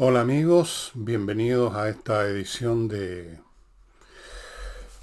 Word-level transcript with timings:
Hola 0.00 0.20
amigos, 0.20 0.92
bienvenidos 0.94 1.74
a 1.74 1.88
esta 1.88 2.24
edición 2.28 2.86
de, 2.86 3.40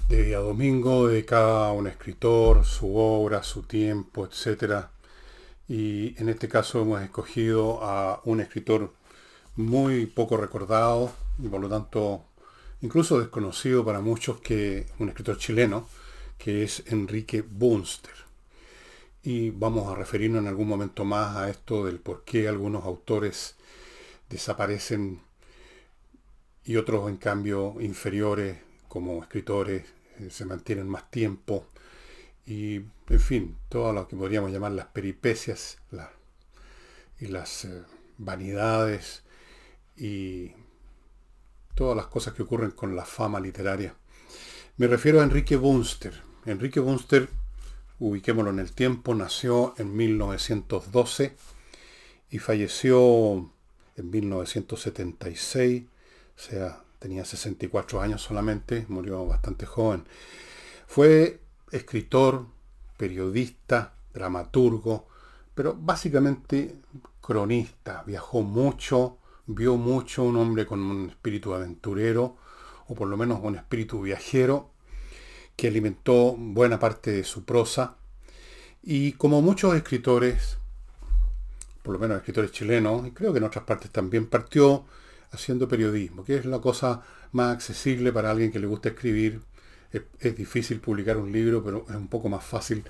de 0.08 0.22
día 0.24 0.38
domingo 0.38 1.08
dedicada 1.08 1.68
a 1.68 1.72
un 1.72 1.86
escritor, 1.86 2.64
su 2.64 2.96
obra, 2.96 3.42
su 3.42 3.64
tiempo, 3.64 4.26
etc. 4.26 4.86
Y 5.68 6.18
en 6.18 6.30
este 6.30 6.48
caso 6.48 6.80
hemos 6.80 7.02
escogido 7.02 7.84
a 7.84 8.22
un 8.24 8.40
escritor 8.40 8.94
muy 9.54 10.06
poco 10.06 10.38
recordado 10.38 11.12
y 11.38 11.48
por 11.48 11.60
lo 11.60 11.68
tanto 11.68 12.24
incluso 12.80 13.20
desconocido 13.20 13.84
para 13.84 14.00
muchos 14.00 14.40
que 14.40 14.86
un 14.98 15.10
escritor 15.10 15.36
chileno 15.36 15.86
que 16.38 16.62
es 16.62 16.82
Enrique 16.86 17.42
Bunster. 17.46 18.14
Y 19.22 19.50
vamos 19.50 19.92
a 19.92 19.94
referirnos 19.94 20.40
en 20.40 20.48
algún 20.48 20.68
momento 20.68 21.04
más 21.04 21.36
a 21.36 21.50
esto 21.50 21.84
del 21.84 21.98
por 21.98 22.24
qué 22.24 22.48
algunos 22.48 22.86
autores 22.86 23.56
desaparecen 24.28 25.20
y 26.64 26.76
otros 26.76 27.08
en 27.08 27.16
cambio 27.16 27.76
inferiores 27.80 28.58
como 28.88 29.22
escritores 29.22 29.84
eh, 30.18 30.30
se 30.30 30.44
mantienen 30.44 30.88
más 30.88 31.10
tiempo 31.10 31.66
y 32.46 32.76
en 33.08 33.20
fin, 33.20 33.56
todo 33.68 33.92
lo 33.92 34.06
que 34.08 34.16
podríamos 34.16 34.52
llamar 34.52 34.72
las 34.72 34.86
peripecias 34.86 35.78
y 37.18 37.26
las 37.26 37.64
eh, 37.64 37.82
vanidades 38.18 39.22
y 39.96 40.52
todas 41.74 41.96
las 41.96 42.06
cosas 42.06 42.34
que 42.34 42.42
ocurren 42.42 42.70
con 42.70 42.96
la 42.96 43.04
fama 43.04 43.40
literaria. 43.40 43.94
Me 44.76 44.86
refiero 44.86 45.20
a 45.20 45.24
Enrique 45.24 45.56
Bunster. 45.56 46.22
Enrique 46.46 46.80
Bunster, 46.80 47.28
ubiquémoslo 47.98 48.50
en 48.50 48.60
el 48.60 48.72
tiempo, 48.72 49.14
nació 49.14 49.74
en 49.78 49.96
1912 49.96 51.36
y 52.30 52.38
falleció 52.38 53.50
en 53.96 54.10
1976, 54.10 55.84
o 56.36 56.40
sea, 56.40 56.82
tenía 56.98 57.24
64 57.24 58.00
años 58.00 58.22
solamente, 58.22 58.84
murió 58.88 59.26
bastante 59.26 59.66
joven. 59.66 60.04
Fue 60.86 61.40
escritor, 61.72 62.46
periodista, 62.96 63.94
dramaturgo, 64.12 65.08
pero 65.54 65.74
básicamente 65.74 66.76
cronista, 67.20 68.04
viajó 68.06 68.42
mucho, 68.42 69.18
vio 69.46 69.76
mucho, 69.76 70.22
un 70.22 70.36
hombre 70.36 70.66
con 70.66 70.80
un 70.80 71.10
espíritu 71.10 71.54
aventurero, 71.54 72.36
o 72.88 72.94
por 72.94 73.08
lo 73.08 73.16
menos 73.16 73.40
un 73.42 73.56
espíritu 73.56 74.00
viajero, 74.02 74.70
que 75.56 75.68
alimentó 75.68 76.36
buena 76.36 76.78
parte 76.78 77.10
de 77.10 77.24
su 77.24 77.44
prosa. 77.44 77.96
Y 78.82 79.12
como 79.12 79.42
muchos 79.42 79.74
escritores, 79.74 80.58
por 81.86 81.94
lo 81.94 82.00
menos 82.00 82.16
escritores 82.16 82.50
chilenos, 82.50 83.06
y 83.06 83.12
creo 83.12 83.32
que 83.32 83.38
en 83.38 83.44
otras 83.44 83.64
partes 83.64 83.92
también, 83.92 84.26
partió 84.26 84.84
haciendo 85.30 85.68
periodismo, 85.68 86.24
que 86.24 86.34
es 86.34 86.44
la 86.44 86.58
cosa 86.58 87.02
más 87.30 87.54
accesible 87.54 88.12
para 88.12 88.32
alguien 88.32 88.50
que 88.50 88.58
le 88.58 88.66
gusta 88.66 88.88
escribir. 88.88 89.40
Es, 89.92 90.36
difícil 90.36 90.80
publicar 90.80 91.16
un 91.16 91.30
libro, 91.30 91.62
pero 91.62 91.86
es 91.88 91.94
un 91.94 92.08
poco 92.08 92.28
más 92.28 92.44
fácil, 92.44 92.82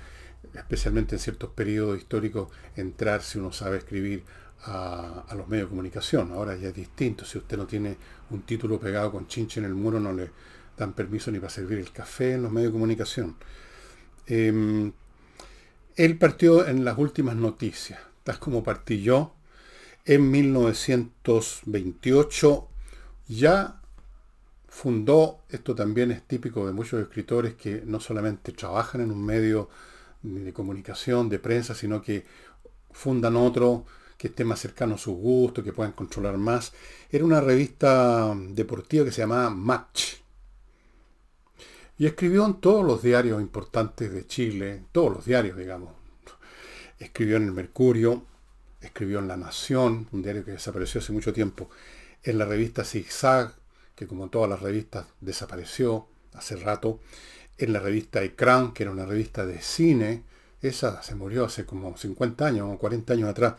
especialmente 0.55 1.15
en 1.15 1.19
ciertos 1.19 1.51
periodos 1.51 1.99
históricos, 1.99 2.49
entrar 2.75 3.23
si 3.23 3.39
uno 3.39 3.53
sabe 3.53 3.77
escribir 3.77 4.25
a, 4.65 5.27
los 5.37 5.47
medios 5.47 5.67
de 5.67 5.71
comunicación. 5.71 6.33
Ahora 6.33 6.57
ya 6.57 6.69
es 6.69 6.75
distinto. 6.75 7.27
Si 7.27 7.37
usted 7.37 7.59
no 7.59 7.67
tiene 7.67 7.99
un 8.31 8.43
título 8.43 8.81
pegado 8.81 9.13
con 9.13 9.29
chinche 9.29 9.61
en 9.61 9.67
el 9.67 9.75
muro, 9.75 10.01
no 10.01 10.11
le 10.11 10.31
dan 10.79 10.95
permiso 10.95 11.31
ni 11.31 11.39
para 11.39 11.51
servir 11.51 11.79
el 11.79 11.93
café 11.93 12.33
en 12.33 12.45
los 12.45 12.51
medios 12.51 12.73
de 12.73 12.79
comunicación. 12.79 13.37
Em, 14.27 14.91
él 15.97 16.19
partió 16.19 16.67
en 16.67 16.83
las 16.83 16.97
últimas 16.97 17.37
noticias, 17.37 18.01
tal 18.27 18.39
como 18.41 18.65
partí 18.65 19.01
yo. 19.01 19.37
En 20.05 20.31
1928 20.33 22.69
ya 23.29 23.81
fundó, 24.69 25.39
esto 25.49 25.77
también 25.77 26.11
es 26.11 26.27
típico 26.27 26.67
de 26.67 26.73
muchos 26.73 27.01
escritores 27.01 27.55
que 27.55 27.83
no 27.87 28.01
solamente 28.01 28.51
trabajan 28.53 29.01
en 29.01 29.13
un 29.13 29.25
medio 29.25 29.69
de 30.23 30.53
comunicación, 30.53 31.29
de 31.29 31.39
prensa, 31.39 31.77
sino 31.77 32.03
que 32.03 32.27
fundan 32.91 33.37
otro 33.37 33.85
que 34.19 34.27
esté 34.29 34.45
más 34.45 34.59
cercano 34.59 34.97
a 34.97 34.99
sus 34.99 35.17
gustos, 35.17 35.65
que 35.65 35.73
puedan 35.73 35.93
controlar 35.93 36.37
más. 36.37 36.73
Era 37.11 37.25
una 37.25 37.41
revista 37.41 38.35
deportiva 38.35 39.05
que 39.05 39.13
se 39.13 39.21
llamaba 39.21 39.51
Match. 39.51 40.17
Y 41.99 42.07
escribió 42.07 42.45
en 42.45 42.55
todos 42.55 42.85
los 42.85 43.03
diarios 43.03 43.41
importantes 43.41 44.13
de 44.13 44.27
Chile, 44.27 44.83
todos 44.91 45.13
los 45.13 45.25
diarios, 45.25 45.57
digamos. 45.57 46.06
Escribió 46.99 47.37
en 47.37 47.45
el 47.45 47.53
Mercurio, 47.53 48.25
escribió 48.81 49.19
en 49.19 49.29
La 49.29 49.37
Nación, 49.37 50.09
un 50.13 50.23
diario 50.23 50.45
que 50.45 50.53
desapareció 50.53 51.01
hace 51.01 51.13
mucho 51.13 51.33
tiempo, 51.33 51.69
en 52.23 52.39
la 52.39 52.45
revista 52.45 52.85
Zigzag, 52.85 53.55
que 53.95 54.07
como 54.07 54.29
todas 54.29 54.49
las 54.49 54.61
revistas 54.61 55.07
desapareció 55.21 56.09
hace 56.35 56.57
rato, 56.57 57.01
en 57.59 57.73
la 57.73 57.81
revista 57.81 58.23
Ecran, 58.23 58.73
que 58.73 58.83
era 58.83 58.93
una 58.93 59.07
revista 59.07 59.47
de 59.47 59.61
cine, 59.63 60.25
esa 60.61 61.03
se 61.03 61.15
murió 61.15 61.45
hace 61.45 61.65
como 61.65 61.97
50 61.97 62.47
años 62.47 62.69
o 62.71 62.79
40 62.79 63.13
años 63.13 63.31
atrás. 63.31 63.55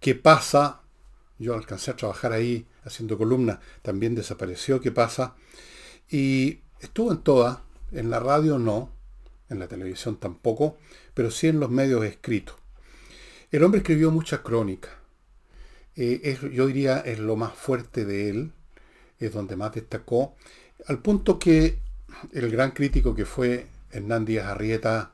¿Qué 0.00 0.14
pasa? 0.14 0.80
Yo 1.38 1.54
alcancé 1.54 1.90
a 1.90 1.96
trabajar 1.96 2.32
ahí 2.32 2.66
haciendo 2.84 3.16
columnas, 3.16 3.58
también 3.82 4.14
desapareció. 4.14 4.80
¿Qué 4.80 4.90
pasa? 4.90 5.34
Y 6.10 6.60
Estuvo 6.82 7.12
en 7.12 7.18
todas, 7.18 7.58
en 7.92 8.10
la 8.10 8.18
radio 8.18 8.58
no, 8.58 8.90
en 9.48 9.60
la 9.60 9.68
televisión 9.68 10.16
tampoco, 10.16 10.78
pero 11.14 11.30
sí 11.30 11.46
en 11.46 11.60
los 11.60 11.70
medios 11.70 12.04
escritos. 12.04 12.56
El 13.52 13.62
hombre 13.64 13.80
escribió 13.80 14.10
muchas 14.10 14.40
crónicas. 14.40 14.92
Eh, 15.94 16.38
yo 16.54 16.66
diría 16.66 17.00
es 17.00 17.18
lo 17.18 17.36
más 17.36 17.52
fuerte 17.52 18.06
de 18.06 18.30
él, 18.30 18.52
es 19.18 19.30
donde 19.30 19.56
más 19.56 19.74
destacó, 19.74 20.36
al 20.86 21.00
punto 21.00 21.38
que 21.38 21.78
el 22.32 22.50
gran 22.50 22.70
crítico 22.70 23.14
que 23.14 23.26
fue 23.26 23.66
Hernán 23.90 24.24
Díaz 24.24 24.46
Arrieta, 24.46 25.12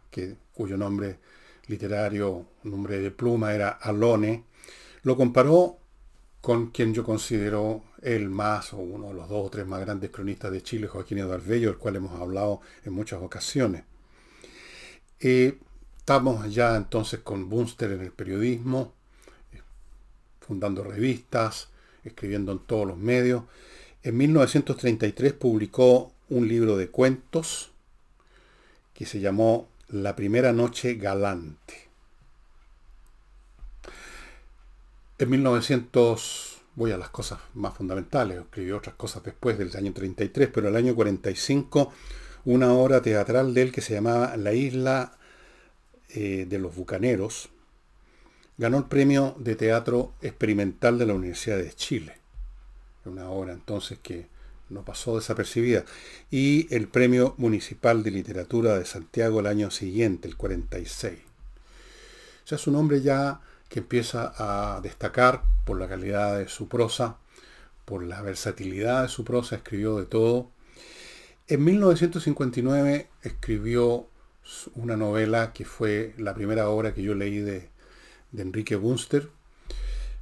cuyo 0.54 0.76
nombre 0.76 1.18
literario, 1.66 2.46
nombre 2.62 3.00
de 3.00 3.10
pluma 3.10 3.54
era 3.54 3.70
Alone, 3.70 4.44
lo 5.02 5.16
comparó 5.16 5.78
con 6.40 6.70
quien 6.70 6.94
yo 6.94 7.02
considero 7.02 7.82
el 8.02 8.30
más, 8.30 8.72
o 8.72 8.76
uno 8.76 9.08
de 9.08 9.14
los 9.14 9.28
dos 9.28 9.46
o 9.46 9.50
tres 9.50 9.66
más 9.66 9.80
grandes 9.80 10.10
cronistas 10.10 10.52
de 10.52 10.62
Chile, 10.62 10.86
Joaquín 10.86 11.18
Eduardo 11.18 11.44
Bello, 11.44 11.70
del 11.70 11.78
cual 11.78 11.96
hemos 11.96 12.20
hablado 12.20 12.60
en 12.84 12.92
muchas 12.92 13.20
ocasiones. 13.20 13.82
Eh, 15.18 15.58
estamos 16.08 16.54
ya 16.54 16.74
entonces 16.74 17.20
con 17.20 17.50
Bunster 17.50 17.92
en 17.92 18.00
el 18.00 18.12
periodismo, 18.12 18.94
fundando 20.40 20.82
revistas, 20.82 21.68
escribiendo 22.02 22.52
en 22.52 22.60
todos 22.60 22.86
los 22.86 22.96
medios. 22.96 23.42
En 24.02 24.16
1933 24.16 25.34
publicó 25.34 26.10
un 26.30 26.48
libro 26.48 26.78
de 26.78 26.88
cuentos 26.88 27.72
que 28.94 29.04
se 29.04 29.20
llamó 29.20 29.68
La 29.88 30.16
primera 30.16 30.54
noche 30.54 30.94
galante. 30.94 31.90
En 35.18 35.28
1900, 35.28 36.56
voy 36.76 36.92
a 36.92 36.96
las 36.96 37.10
cosas 37.10 37.38
más 37.52 37.74
fundamentales, 37.74 38.38
escribió 38.38 38.78
otras 38.78 38.94
cosas 38.94 39.22
después 39.24 39.58
del 39.58 39.76
año 39.76 39.92
33, 39.92 40.48
pero 40.54 40.68
el 40.68 40.76
año 40.76 40.94
45, 40.94 41.92
una 42.46 42.72
obra 42.72 43.02
teatral 43.02 43.52
de 43.52 43.60
él 43.60 43.72
que 43.72 43.82
se 43.82 43.92
llamaba 43.92 44.38
La 44.38 44.54
isla 44.54 45.17
eh, 46.10 46.46
de 46.48 46.58
los 46.58 46.74
Bucaneros, 46.74 47.50
ganó 48.56 48.78
el 48.78 48.84
premio 48.84 49.34
de 49.38 49.56
teatro 49.56 50.12
experimental 50.22 50.98
de 50.98 51.06
la 51.06 51.14
Universidad 51.14 51.58
de 51.58 51.72
Chile. 51.72 52.16
Una 53.04 53.30
obra 53.30 53.52
entonces 53.52 53.98
que 54.02 54.26
no 54.70 54.84
pasó 54.84 55.16
desapercibida. 55.16 55.84
Y 56.30 56.72
el 56.74 56.88
premio 56.88 57.34
municipal 57.38 58.02
de 58.02 58.10
literatura 58.10 58.78
de 58.78 58.84
Santiago 58.84 59.40
el 59.40 59.46
año 59.46 59.70
siguiente, 59.70 60.28
el 60.28 60.36
46. 60.36 61.18
O 62.44 62.48
sea, 62.48 62.58
su 62.58 62.70
nombre 62.70 63.00
ya 63.00 63.40
que 63.68 63.80
empieza 63.80 64.32
a 64.36 64.80
destacar 64.80 65.42
por 65.64 65.78
la 65.78 65.88
calidad 65.88 66.38
de 66.38 66.48
su 66.48 66.68
prosa, 66.68 67.18
por 67.84 68.02
la 68.02 68.22
versatilidad 68.22 69.02
de 69.02 69.08
su 69.08 69.24
prosa, 69.24 69.56
escribió 69.56 69.98
de 69.98 70.06
todo. 70.06 70.50
En 71.46 71.64
1959 71.64 73.08
escribió 73.22 74.06
una 74.74 74.96
novela 74.96 75.52
que 75.52 75.64
fue 75.64 76.14
la 76.18 76.34
primera 76.34 76.68
obra 76.68 76.94
que 76.94 77.02
yo 77.02 77.14
leí 77.14 77.38
de, 77.38 77.70
Enrique 78.36 78.76
Bunster. 78.76 79.30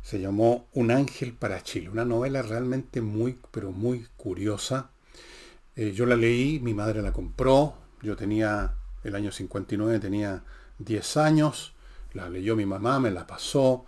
Se 0.02 0.20
llamó 0.20 0.68
Un 0.72 0.90
ángel 0.90 1.32
para 1.32 1.62
Chile, 1.62 1.88
una 1.88 2.04
novela 2.04 2.42
realmente 2.42 3.00
muy, 3.00 3.38
pero 3.50 3.72
muy 3.72 4.06
curiosa. 4.16 4.90
Eh, 5.74 5.92
yo 5.92 6.06
la 6.06 6.16
leí, 6.16 6.60
mi 6.60 6.74
madre 6.74 7.02
la 7.02 7.12
compró, 7.12 7.74
yo 8.02 8.16
tenía, 8.16 8.74
el 9.02 9.14
año 9.14 9.32
59 9.32 9.98
tenía 9.98 10.44
10 10.78 11.16
años, 11.16 11.74
la 12.12 12.28
leyó 12.28 12.56
mi 12.56 12.66
mamá, 12.66 13.00
me 13.00 13.10
la 13.10 13.26
pasó 13.26 13.84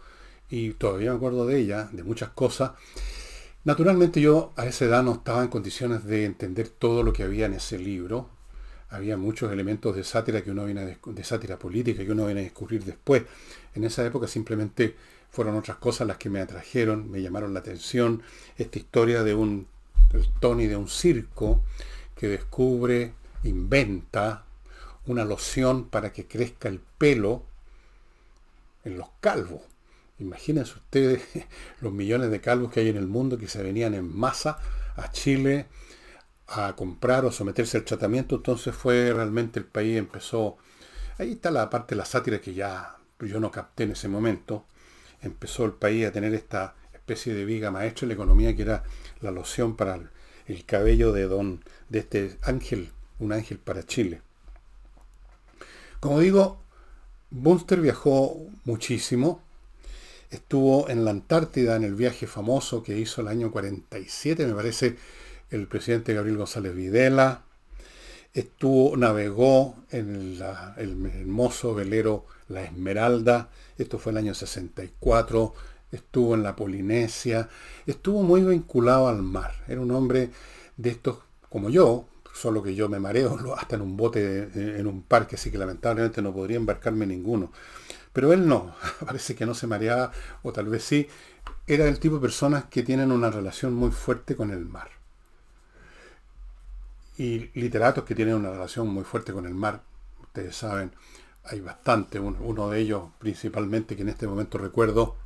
y 0.50 0.72
todavía 0.72 1.10
me 1.10 1.16
acuerdo 1.16 1.46
de 1.46 1.58
ella, 1.60 1.88
de 1.92 2.02
muchas 2.02 2.30
cosas. 2.30 2.72
Naturalmente 3.64 4.20
yo 4.20 4.52
a 4.56 4.66
esa 4.66 4.86
edad 4.86 5.02
no 5.02 5.12
estaba 5.12 5.42
en 5.42 5.48
condiciones 5.48 6.04
de 6.04 6.24
entender 6.24 6.68
todo 6.68 7.02
lo 7.02 7.12
que 7.12 7.22
había 7.22 7.46
en 7.46 7.54
ese 7.54 7.78
libro. 7.78 8.37
Había 8.90 9.16
muchos 9.16 9.52
elementos 9.52 9.94
de 9.94 10.04
sátira 10.04 10.42
que 10.42 10.50
uno 10.50 10.64
viene 10.64 10.98
de 11.04 11.24
sátira 11.24 11.58
política 11.58 12.04
que 12.04 12.12
uno 12.12 12.26
viene 12.26 12.40
a 12.40 12.44
descubrir 12.44 12.84
después. 12.84 13.24
En 13.74 13.84
esa 13.84 14.04
época 14.04 14.26
simplemente 14.26 14.96
fueron 15.30 15.56
otras 15.56 15.76
cosas 15.76 16.06
las 16.06 16.16
que 16.16 16.30
me 16.30 16.40
atrajeron, 16.40 17.10
me 17.10 17.20
llamaron 17.20 17.52
la 17.52 17.60
atención. 17.60 18.22
Esta 18.56 18.78
historia 18.78 19.22
de 19.22 19.34
un 19.34 19.66
Tony 20.40 20.66
de 20.66 20.76
un 20.76 20.88
circo 20.88 21.62
que 22.16 22.28
descubre, 22.28 23.12
inventa 23.44 24.44
una 25.06 25.24
loción 25.24 25.88
para 25.88 26.12
que 26.12 26.26
crezca 26.26 26.68
el 26.68 26.80
pelo 26.80 27.44
en 28.84 28.98
los 28.98 29.08
calvos. 29.20 29.62
Imagínense 30.18 30.74
ustedes 30.74 31.22
los 31.80 31.92
millones 31.92 32.30
de 32.30 32.40
calvos 32.40 32.72
que 32.72 32.80
hay 32.80 32.88
en 32.88 32.96
el 32.96 33.06
mundo 33.06 33.38
que 33.38 33.48
se 33.48 33.62
venían 33.62 33.94
en 33.94 34.16
masa 34.16 34.58
a 34.96 35.10
Chile 35.12 35.66
a 36.48 36.74
comprar 36.74 37.24
o 37.24 37.32
someterse 37.32 37.76
al 37.76 37.84
tratamiento. 37.84 38.36
Entonces 38.36 38.74
fue 38.74 39.12
realmente 39.12 39.58
el 39.58 39.66
país 39.66 39.96
empezó. 39.96 40.56
Ahí 41.18 41.32
está 41.32 41.50
la 41.50 41.68
parte 41.68 41.94
de 41.94 41.98
la 41.98 42.04
sátira 42.04 42.40
que 42.40 42.54
ya 42.54 42.96
yo 43.20 43.40
no 43.40 43.50
capté 43.50 43.84
en 43.84 43.92
ese 43.92 44.08
momento. 44.08 44.64
Empezó 45.20 45.64
el 45.64 45.72
país 45.72 46.06
a 46.06 46.12
tener 46.12 46.34
esta 46.34 46.74
especie 46.92 47.34
de 47.34 47.44
viga 47.44 47.70
maestra 47.70 48.04
en 48.04 48.08
la 48.08 48.14
economía 48.14 48.54
que 48.54 48.62
era 48.62 48.84
la 49.20 49.30
loción 49.30 49.76
para 49.76 49.98
el, 50.46 50.64
cabello 50.64 51.12
de 51.12 51.24
don 51.24 51.64
de 51.88 51.98
este 52.00 52.38
ángel, 52.42 52.90
un 53.18 53.32
ángel 53.32 53.58
para 53.58 53.84
Chile. 53.84 54.22
Como 56.00 56.20
digo, 56.20 56.62
Bunster 57.30 57.80
viajó 57.80 58.36
muchísimo. 58.64 59.42
Estuvo 60.30 60.88
en 60.88 61.04
la 61.04 61.10
Antártida 61.10 61.76
en 61.76 61.84
el 61.84 61.94
viaje 61.94 62.26
famoso 62.26 62.82
que 62.82 62.98
hizo 62.98 63.22
el 63.22 63.28
año 63.28 63.50
47, 63.50 64.46
me 64.46 64.54
parece, 64.54 64.96
el 65.50 65.66
presidente 65.66 66.14
Gabriel 66.14 66.38
González 66.38 66.74
Videla. 66.74 67.42
Estuvo, 68.34 68.96
navegó 68.96 69.76
en 69.90 70.38
el 70.76 71.06
hermoso 71.06 71.74
velero 71.74 72.26
La 72.48 72.62
Esmeralda. 72.62 73.50
Esto 73.78 73.98
fue 73.98 74.12
el 74.12 74.18
año 74.18 74.34
64 74.34 75.54
estuvo 75.92 76.34
en 76.34 76.42
la 76.42 76.56
Polinesia, 76.56 77.48
estuvo 77.86 78.22
muy 78.22 78.42
vinculado 78.42 79.08
al 79.08 79.22
mar. 79.22 79.52
Era 79.68 79.80
un 79.80 79.90
hombre 79.90 80.30
de 80.76 80.90
estos 80.90 81.18
como 81.48 81.70
yo, 81.70 82.06
solo 82.34 82.62
que 82.62 82.74
yo 82.74 82.88
me 82.88 83.00
mareo 83.00 83.54
hasta 83.56 83.76
en 83.76 83.82
un 83.82 83.96
bote, 83.96 84.78
en 84.78 84.86
un 84.86 85.02
parque, 85.02 85.36
así 85.36 85.50
que 85.50 85.58
lamentablemente 85.58 86.22
no 86.22 86.32
podría 86.32 86.56
embarcarme 86.56 87.06
ninguno. 87.06 87.52
Pero 88.12 88.32
él 88.32 88.46
no, 88.46 88.74
parece 89.06 89.34
que 89.34 89.46
no 89.46 89.54
se 89.54 89.66
mareaba, 89.66 90.12
o 90.42 90.52
tal 90.52 90.66
vez 90.66 90.84
sí, 90.84 91.08
era 91.66 91.88
el 91.88 91.98
tipo 91.98 92.16
de 92.16 92.22
personas 92.22 92.64
que 92.66 92.82
tienen 92.82 93.12
una 93.12 93.30
relación 93.30 93.74
muy 93.74 93.90
fuerte 93.90 94.36
con 94.36 94.50
el 94.50 94.64
mar. 94.64 94.97
Y 97.18 97.50
literatos 97.58 98.04
que 98.04 98.14
tienen 98.14 98.36
una 98.36 98.50
relación 98.50 98.88
muy 98.88 99.04
fuerte 99.04 99.32
con 99.32 99.44
el 99.44 99.54
mar, 99.54 99.82
ustedes 100.22 100.56
saben, 100.56 100.92
hay 101.44 101.60
bastante, 101.60 102.20
uno 102.20 102.70
de 102.70 102.78
ellos 102.80 103.10
principalmente 103.18 103.96
que 103.96 104.02
en 104.02 104.08
este 104.08 104.26
momento 104.26 104.56
recuerdo, 104.56 105.16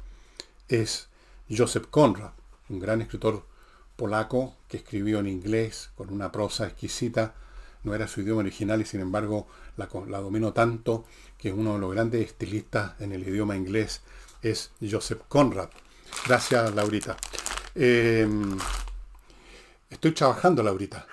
es 0.69 1.09
Joseph 1.55 1.87
Conrad, 1.91 2.31
un 2.71 2.81
gran 2.81 3.03
escritor 3.03 3.44
polaco 3.97 4.56
que 4.69 4.79
escribió 4.79 5.19
en 5.19 5.29
inglés 5.29 5.91
con 5.94 6.12
una 6.12 6.33
prosa 6.33 6.67
exquisita. 6.67 7.35
No 7.85 7.94
era 7.94 8.09
su 8.09 8.21
idioma 8.21 8.41
original 8.41 8.81
y 8.81 8.85
sin 8.85 9.00
embargo 9.00 9.47
la, 9.77 9.87
dominó 9.87 10.53
tanto 10.53 11.05
que 11.37 11.53
uno 11.53 11.75
de 11.75 11.81
los 11.81 11.93
grandes 11.93 12.25
estilistas 12.25 12.99
en 13.00 13.12
el 13.12 13.27
idioma 13.27 13.56
inglés 13.56 14.03
es 14.41 14.71
Joseph 14.81 15.23
Conrad. 15.29 15.69
Gracias, 16.27 16.75
Laurita. 16.75 17.17
Em, 17.75 18.56
estoy 19.91 20.12
trabajando, 20.12 20.62
Laurita. 20.62 21.06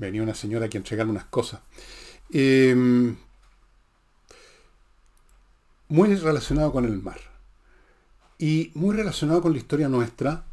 Venía 0.00 0.22
una 0.22 0.34
señora 0.34 0.70
que 0.70 0.78
entregarme 0.78 1.12
unas 1.12 1.26
cosas. 1.26 1.60
Em, 2.30 3.16
muy 5.88 6.14
relacionado 6.14 6.72
con 6.72 6.86
el 6.86 7.02
mar 7.02 7.20
y 8.38 8.70
muy 8.74 8.96
relacionado 8.96 9.42
con 9.42 9.52
la 9.52 9.58
historia 9.58 9.90
nuestra, 9.90 10.46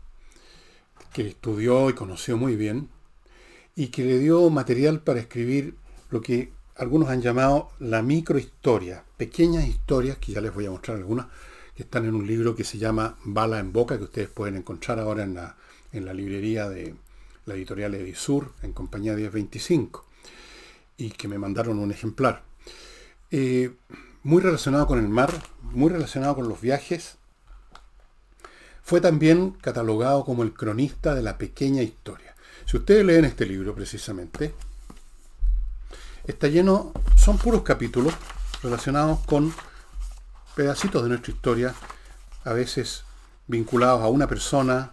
que 1.13 1.29
estudió 1.29 1.89
y 1.89 1.93
conoció 1.93 2.35
muy 2.35 2.57
bien, 2.57 2.89
y 3.73 3.87
que 3.87 4.03
le 4.03 4.19
dio 4.19 4.49
material 4.49 4.99
para 4.99 5.21
escribir 5.21 5.75
lo 6.09 6.19
que 6.19 6.51
algunos 6.75 7.07
han 7.07 7.21
llamado 7.21 7.69
la 7.79 8.01
microhistoria, 8.01 9.05
pequeñas 9.15 9.65
historias, 9.65 10.17
que 10.17 10.33
ya 10.33 10.41
les 10.41 10.53
voy 10.53 10.65
a 10.65 10.71
mostrar 10.71 10.97
algunas, 10.97 11.27
que 11.73 11.83
están 11.83 12.03
en 12.03 12.15
un 12.15 12.27
libro 12.27 12.53
que 12.53 12.65
se 12.65 12.79
llama 12.79 13.17
Bala 13.23 13.59
en 13.59 13.71
Boca, 13.71 13.97
que 13.97 14.03
ustedes 14.03 14.27
pueden 14.27 14.57
encontrar 14.57 14.99
ahora 14.99 15.23
en 15.23 15.35
la, 15.35 15.55
en 15.93 16.03
la 16.03 16.13
librería 16.13 16.67
de 16.67 16.95
la 17.47 17.55
editorial 17.55 17.95
Edisur, 17.95 18.53
en 18.61 18.73
compañía 18.73 19.13
1025, 19.13 20.05
y 20.97 21.09
que 21.11 21.27
me 21.27 21.39
mandaron 21.39 21.79
un 21.79 21.91
ejemplar. 21.91 22.43
Eh, 23.31 23.73
muy 24.21 24.41
relacionado 24.41 24.85
con 24.85 24.99
el 24.99 25.07
mar, 25.07 25.33
muy 25.61 25.89
relacionado 25.89 26.35
con 26.35 26.49
los 26.49 26.61
viajes, 26.61 27.17
fue 28.83 29.01
también 29.01 29.51
catalogado 29.51 30.23
como 30.23 30.43
el 30.43 30.53
cronista 30.53 31.15
de 31.15 31.21
la 31.21 31.37
pequeña 31.37 31.81
historia. 31.81 32.35
Si 32.65 32.77
ustedes 32.77 33.05
leen 33.05 33.25
este 33.25 33.45
libro 33.45 33.73
precisamente, 33.73 34.53
está 36.25 36.47
lleno, 36.47 36.91
son 37.15 37.37
puros 37.37 37.63
capítulos 37.63 38.13
relacionados 38.61 39.19
con 39.25 39.53
pedacitos 40.55 41.03
de 41.03 41.09
nuestra 41.09 41.33
historia, 41.33 41.73
a 42.43 42.51
veces 42.51 43.03
vinculados 43.47 44.01
a 44.01 44.07
una 44.07 44.27
persona, 44.27 44.91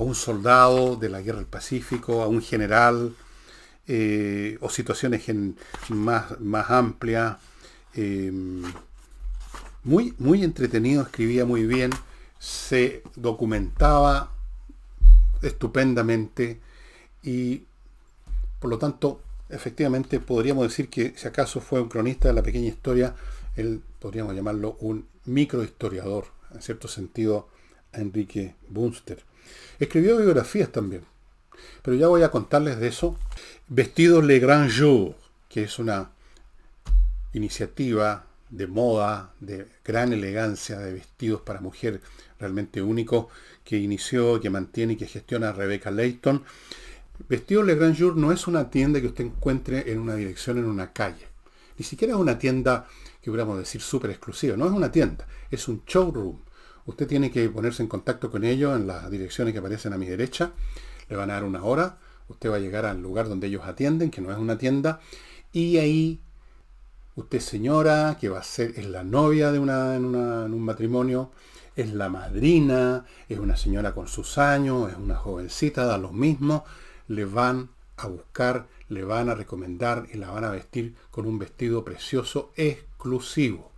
a 0.00 0.04
un 0.04 0.14
soldado 0.14 0.96
de 0.96 1.08
la 1.08 1.20
guerra 1.20 1.38
del 1.38 1.46
Pacífico, 1.46 2.22
a 2.22 2.28
un 2.28 2.42
general, 2.42 3.14
eh, 3.86 4.58
o 4.60 4.68
situaciones 4.68 5.24
más, 5.88 6.40
más 6.40 6.70
amplias. 6.70 7.36
Eh, 7.94 8.30
muy, 9.82 10.14
muy 10.18 10.44
entretenido, 10.44 11.02
escribía 11.02 11.44
muy 11.44 11.66
bien 11.66 11.90
se 12.40 13.02
documentaba 13.16 14.32
estupendamente 15.42 16.58
y 17.22 17.64
por 18.58 18.70
lo 18.70 18.78
tanto 18.78 19.20
efectivamente 19.50 20.20
podríamos 20.20 20.64
decir 20.64 20.88
que 20.88 21.12
si 21.16 21.28
acaso 21.28 21.60
fue 21.60 21.82
un 21.82 21.88
cronista 21.88 22.28
de 22.28 22.34
la 22.34 22.42
pequeña 22.42 22.68
historia, 22.68 23.14
él 23.56 23.82
podríamos 23.98 24.34
llamarlo 24.34 24.76
un 24.80 25.06
microhistoriador, 25.26 26.28
en 26.54 26.62
cierto 26.62 26.88
sentido, 26.88 27.48
Enrique 27.92 28.54
Bunster. 28.68 29.22
Escribió 29.78 30.18
biografías 30.18 30.70
también, 30.70 31.04
pero 31.82 31.96
ya 31.96 32.08
voy 32.08 32.22
a 32.22 32.30
contarles 32.30 32.78
de 32.78 32.88
eso. 32.88 33.16
Vestido 33.68 34.22
Le 34.22 34.38
Grand 34.38 34.70
Jour, 34.70 35.14
que 35.48 35.64
es 35.64 35.78
una 35.78 36.10
iniciativa 37.32 38.26
de 38.50 38.66
moda, 38.66 39.32
de 39.40 39.66
gran 39.84 40.12
elegancia, 40.12 40.78
de 40.78 40.92
vestidos 40.92 41.40
para 41.42 41.60
mujer 41.60 42.00
realmente 42.38 42.82
único, 42.82 43.28
que 43.64 43.78
inició, 43.78 44.40
que 44.40 44.50
mantiene 44.50 44.94
y 44.94 44.96
que 44.96 45.06
gestiona 45.06 45.52
Rebecca 45.52 45.90
Layton. 45.90 46.42
Vestido 47.28 47.62
Le 47.62 47.74
Grand 47.74 47.96
Jour 47.96 48.16
no 48.16 48.32
es 48.32 48.46
una 48.46 48.70
tienda 48.70 49.00
que 49.00 49.06
usted 49.06 49.24
encuentre 49.24 49.90
en 49.92 49.98
una 49.98 50.14
dirección 50.14 50.58
en 50.58 50.64
una 50.64 50.92
calle. 50.92 51.28
Ni 51.78 51.84
siquiera 51.84 52.14
es 52.14 52.20
una 52.20 52.38
tienda 52.38 52.86
que 53.22 53.30
pudiéramos 53.30 53.58
decir 53.58 53.80
súper 53.80 54.10
exclusiva. 54.10 54.56
No 54.56 54.66
es 54.66 54.72
una 54.72 54.90
tienda, 54.90 55.26
es 55.50 55.68
un 55.68 55.82
showroom. 55.86 56.38
Usted 56.90 57.06
tiene 57.06 57.30
que 57.30 57.48
ponerse 57.48 57.82
en 57.82 57.88
contacto 57.88 58.30
con 58.30 58.44
ellos 58.44 58.76
en 58.76 58.86
las 58.86 59.10
direcciones 59.10 59.52
que 59.52 59.58
aparecen 59.58 59.92
a 59.92 59.98
mi 59.98 60.06
derecha. 60.06 60.52
Le 61.08 61.16
van 61.16 61.30
a 61.30 61.34
dar 61.34 61.44
una 61.44 61.64
hora. 61.64 61.98
Usted 62.28 62.50
va 62.50 62.56
a 62.56 62.60
llegar 62.60 62.84
al 62.84 63.00
lugar 63.00 63.28
donde 63.28 63.46
ellos 63.46 63.62
atienden, 63.64 64.10
que 64.10 64.20
no 64.20 64.30
es 64.30 64.38
una 64.38 64.58
tienda. 64.58 65.00
Y 65.52 65.78
ahí 65.78 66.20
Usted 67.16 67.40
señora, 67.40 68.16
que 68.18 68.28
va 68.28 68.38
a 68.38 68.42
ser, 68.42 68.72
es 68.78 68.86
la 68.86 69.04
novia 69.04 69.52
de 69.52 69.58
una, 69.58 69.94
en, 69.96 70.04
un 70.06 70.62
matrimonio, 70.62 71.32
es 71.76 71.92
la 71.92 72.08
madrina, 72.08 73.04
es 73.28 73.38
una 73.38 73.56
señora 73.56 73.92
con 73.92 74.08
sus 74.08 74.38
años, 74.38 74.90
es 74.90 74.96
una 74.96 75.16
jovencita, 75.16 75.84
da 75.84 75.98
lo 75.98 76.12
mismo, 76.12 76.64
le 77.08 77.24
van 77.24 77.68
a 77.98 78.06
buscar, 78.06 78.68
le 78.88 79.04
van 79.04 79.28
a 79.28 79.34
recomendar 79.34 80.06
y 80.12 80.18
la 80.18 80.30
van 80.30 80.44
a 80.44 80.50
vestir 80.50 80.94
con 81.10 81.26
un 81.26 81.38
vestido 81.38 81.84
precioso 81.84 82.52
exclusivo, 82.56 83.70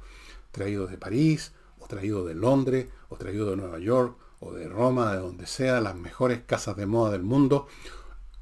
traído 0.53 0.87
de 0.87 0.99
París, 0.99 1.53
o 1.81 1.87
traído 1.87 2.25
de 2.25 2.35
Londres, 2.35 2.87
o 3.13 3.17
traído 3.17 3.51
de 3.51 3.57
Nueva 3.57 3.79
York, 3.79 4.17
o 4.41 4.53
de 4.53 4.69
Roma, 4.69 5.13
de 5.13 5.19
donde 5.19 5.47
sea, 5.47 5.81
las 5.81 5.95
mejores 5.95 6.41
casas 6.47 6.77
de 6.77 6.87
moda 6.87 7.13
del 7.13 7.23
mundo, 7.23 7.69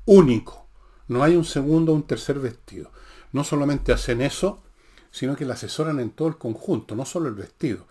único. 0.06 0.66
No 1.08 1.22
hay 1.22 1.34
un 1.36 1.44
segundo 1.44 1.92
o 1.92 1.94
un 1.96 2.04
tercer 2.04 2.38
vestido. 2.38 2.90
No 3.32 3.44
solamente 3.44 3.92
hacen 3.92 4.20
eso, 4.20 4.62
sino 5.10 5.36
que 5.36 5.44
la 5.44 5.54
asesoran 5.54 6.00
en 6.00 6.10
todo 6.10 6.28
el 6.28 6.38
conjunto, 6.38 6.94
no 6.94 7.04
solo 7.04 7.28
el 7.28 7.34
vestido. 7.34 7.86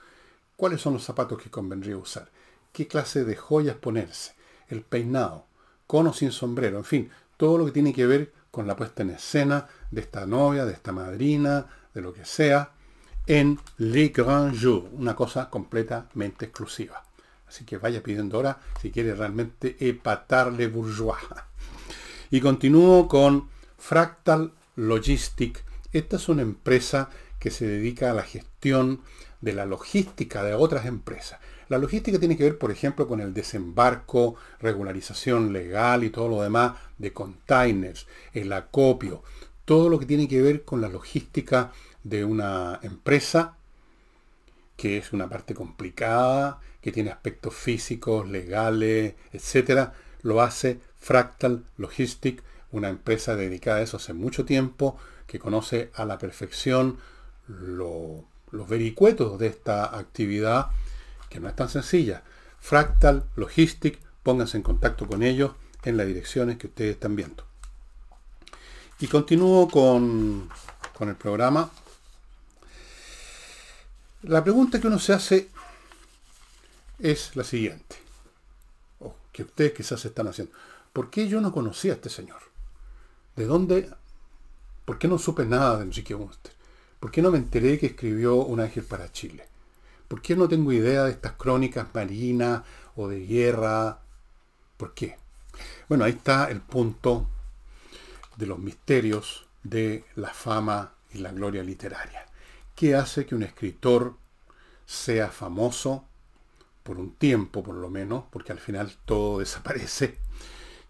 ¿Cuáles 0.56 0.82
son 0.82 0.94
los 0.94 1.04
zapatos 1.04 1.42
que 1.42 1.50
convendría 1.50 1.98
usar? 1.98 2.30
¿Qué 2.72 2.88
clase 2.88 3.26
de 3.26 3.36
joyas 3.36 3.76
ponerse? 3.76 4.34
El 4.68 4.82
peinado, 4.82 5.46
con 5.86 6.08
o 6.08 6.14
sin 6.14 6.32
sombrero, 6.32 6.78
en 6.78 6.86
fin, 6.86 7.10
todo 7.38 7.58
lo 7.58 7.66
que 7.66 7.72
tiene 7.72 7.94
que 7.94 8.06
ver 8.06 8.34
con 8.52 8.68
la 8.68 8.76
puesta 8.76 9.04
en 9.04 9.12
escena 9.12 9.68
de 9.92 10.02
esta 10.02 10.26
novia, 10.26 10.66
de 10.66 10.74
esta 10.74 10.92
madrina, 10.92 11.68
de 11.94 12.02
lo 12.02 12.14
que 12.14 12.26
sea, 12.26 12.72
en 13.30 13.60
Le 13.78 14.10
Grand 14.10 14.60
Jour, 14.60 14.90
una 14.94 15.16
cosa 15.16 15.50
completamente 15.52 16.46
exclusiva. 16.46 17.04
Así 17.48 17.64
que 17.64 17.78
vaya 17.78 18.02
pidiendo 18.02 18.38
ahora 18.38 18.60
si 18.82 18.90
quiere 18.90 19.14
realmente 19.14 19.78
epatarle 19.80 20.68
bourgeois. 20.68 21.22
Y 22.32 22.42
continúo 22.42 23.08
con 23.08 23.48
Fractal 23.78 24.52
Logistic 24.76 25.64
esta 25.92 26.18
es 26.18 26.30
una 26.30 26.42
empresa 26.44 27.10
que 27.40 27.52
se 27.52 27.68
dedica 27.68 28.12
a 28.12 28.14
la 28.14 28.24
gestión 28.24 29.02
de 29.42 29.54
la 29.54 29.66
logística 29.66 30.44
de 30.44 30.54
otras 30.54 30.86
empresas. 30.86 31.40
La 31.68 31.78
logística 31.78 32.20
tiene 32.20 32.36
que 32.36 32.44
ver, 32.44 32.58
por 32.58 32.72
ejemplo, 32.72 33.08
con 33.08 33.22
el 33.22 33.34
desembarco, 33.34 34.36
regularización 34.60 35.54
legal 35.54 36.04
y 36.04 36.10
todo 36.10 36.28
lo 36.28 36.42
demás 36.42 36.74
de 36.98 37.14
containers, 37.14 38.08
el 38.34 38.52
acopio, 38.54 39.24
todo 39.66 39.90
lo 39.90 40.00
que 40.00 40.06
tiene 40.06 40.28
que 40.28 40.42
ver 40.42 40.64
con 40.64 40.82
la 40.82 40.90
logística 40.90 41.72
de 42.04 42.26
una 42.26 42.80
empresa, 42.84 43.58
que 44.78 44.98
es 44.98 45.14
una 45.14 45.30
parte 45.30 45.54
complicada, 45.54 46.60
que 46.82 46.92
tiene 46.92 47.12
aspectos 47.12 47.54
físicos, 47.54 48.28
legales, 48.30 49.16
etcétera, 49.34 49.94
lo 50.22 50.42
hace 50.42 50.80
Fractal 51.00 51.66
Logistic, 51.78 52.44
una 52.72 52.90
empresa 52.90 53.36
dedicada 53.36 53.78
a 53.78 53.82
eso 53.82 53.98
hace 53.98 54.14
mucho 54.14 54.46
tiempo, 54.46 54.98
que 55.28 55.40
conoce 55.40 55.92
a 55.96 56.06
la 56.06 56.18
perfección 56.18 56.98
los 57.48 58.24
vericuetos 58.68 59.40
de 59.40 59.48
esta 59.48 59.98
actividad 59.98 60.68
que 61.30 61.40
no 61.40 61.48
es 61.48 61.56
tan 61.56 61.70
sencilla. 61.70 62.24
Fractal 62.60 63.26
Logistic, 63.36 64.00
pónganse 64.24 64.58
en 64.58 64.64
contacto 64.64 65.08
con 65.08 65.24
ellos 65.24 65.52
en 65.84 65.98
las 65.98 66.08
direcciones 66.08 66.58
que 66.58 66.68
ustedes 66.68 66.96
están 66.96 67.16
viendo. 67.16 67.46
Y 69.00 69.08
continúo 69.08 69.70
con, 69.70 70.50
con 70.98 71.10
el 71.10 71.16
programa. 71.16 71.72
La 74.24 74.44
pregunta 74.44 74.82
que 74.82 74.88
uno 74.88 75.00
se 75.00 75.14
hace 75.14 75.50
es 77.00 77.38
la 77.38 77.46
siguiente, 77.46 77.96
o 79.00 79.16
que 79.32 79.44
ustedes 79.44 79.72
quizás 79.72 80.04
están 80.04 80.28
haciendo. 80.28 80.54
¿Por 80.92 81.10
qué 81.10 81.30
yo 81.30 81.40
no 81.40 81.54
conocía 81.54 81.94
a 81.94 81.96
este 81.96 82.10
señor? 82.10 82.42
¿De 83.38 83.46
dónde? 83.46 83.90
¿Por 84.84 85.00
qué 85.00 85.08
no 85.08 85.18
supe 85.18 85.46
nada 85.46 85.78
de 85.78 85.84
Enrique 85.84 86.18
Munster? 86.18 86.52
¿Por 87.00 87.12
qué 87.12 87.22
no 87.22 87.32
me 87.32 87.38
enteré 87.38 87.80
que 87.80 87.86
escribió 87.86 88.36
Un 88.36 88.60
ángel 88.60 88.84
para 88.84 89.10
Chile? 89.10 89.48
¿Por 90.10 90.22
qué 90.22 90.36
no 90.36 90.50
tengo 90.50 90.74
idea 90.74 91.06
de 91.06 91.12
estas 91.12 91.34
crónicas 91.34 91.88
marinas 91.94 92.64
o 92.98 93.08
de 93.08 93.26
guerra? 93.26 94.00
¿Por 94.76 94.94
qué? 94.94 95.18
Bueno, 95.88 96.04
ahí 96.04 96.12
está 96.12 96.52
el 96.52 96.60
punto 96.60 97.26
de 98.36 98.48
los 98.48 98.60
misterios 98.60 99.48
de 99.64 100.04
la 100.16 100.34
fama 100.34 100.92
y 101.14 101.20
la 101.20 101.32
gloria 101.32 101.64
literaria. 101.64 102.29
¿Qué 102.80 102.96
hace 102.96 103.26
que 103.26 103.36
un 103.36 103.44
escritor 103.44 104.16
sea 104.86 105.28
famoso 105.28 106.06
por 106.82 106.98
un 106.98 107.14
tiempo 107.14 107.62
por 107.62 107.76
lo 107.76 107.90
menos, 107.90 108.24
porque 108.32 108.54
al 108.54 108.60
final 108.60 108.96
todo 109.04 109.40
desaparece? 109.40 110.18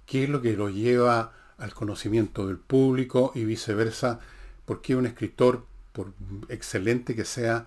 ¿Qué 0.05 0.25
es 0.25 0.29
lo 0.29 0.39
que 0.39 0.53
lo 0.53 0.69
lleva 0.69 1.33
al 1.57 1.73
conocimiento 1.73 2.45
del 2.45 2.59
público 2.59 3.31
y 3.33 3.43
viceversa? 3.43 4.19
¿Por 4.65 4.83
qué 4.83 4.95
un 4.95 5.07
escritor, 5.07 5.65
por 5.91 6.13
excelente 6.49 7.15
que 7.15 7.25
sea, 7.25 7.65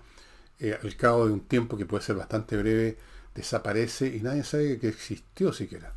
eh, 0.60 0.78
al 0.80 0.94
cabo 0.94 1.26
de 1.26 1.32
un 1.32 1.40
tiempo 1.40 1.76
que 1.76 1.86
puede 1.86 2.04
ser 2.04 2.14
bastante 2.14 2.56
breve, 2.56 2.98
desaparece 3.34 4.06
y 4.06 4.20
nadie 4.20 4.44
sabe 4.44 4.78
que 4.78 4.86
existió 4.86 5.52
siquiera. 5.52 5.94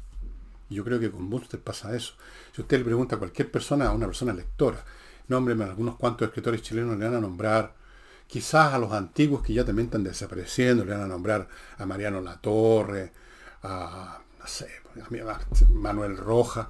Yo 0.71 0.83
creo 0.83 0.99
que 0.99 1.11
con 1.11 1.29
Bunster 1.29 1.59
pasa 1.59 1.95
eso. 1.95 2.15
Si 2.55 2.61
usted 2.61 2.79
le 2.79 2.85
pregunta 2.85 3.17
a 3.17 3.19
cualquier 3.19 3.51
persona, 3.51 3.85
a 3.85 3.91
una 3.91 4.07
persona 4.07 4.33
lectora, 4.33 4.83
nómbreme 5.27 5.65
algunos 5.65 5.97
cuantos 5.97 6.27
escritores 6.27 6.63
chilenos, 6.63 6.97
le 6.97 7.05
van 7.05 7.13
a 7.17 7.21
nombrar, 7.21 7.84
quizás 8.27 8.73
a 8.73 8.79
los 8.79 8.91
antiguos 8.91 9.41
que 9.41 9.53
ya 9.53 9.65
también 9.65 9.87
están 9.87 10.03
desapareciendo, 10.03 10.85
le 10.85 10.93
van 10.93 11.03
a 11.03 11.07
nombrar 11.07 11.47
a 11.77 11.85
Mariano 11.85 12.21
Latorre, 12.21 13.11
a, 13.63 14.19
no 14.39 14.47
sé, 14.47 14.69
a 14.99 15.39
Manuel 15.73 16.17
Roja, 16.17 16.69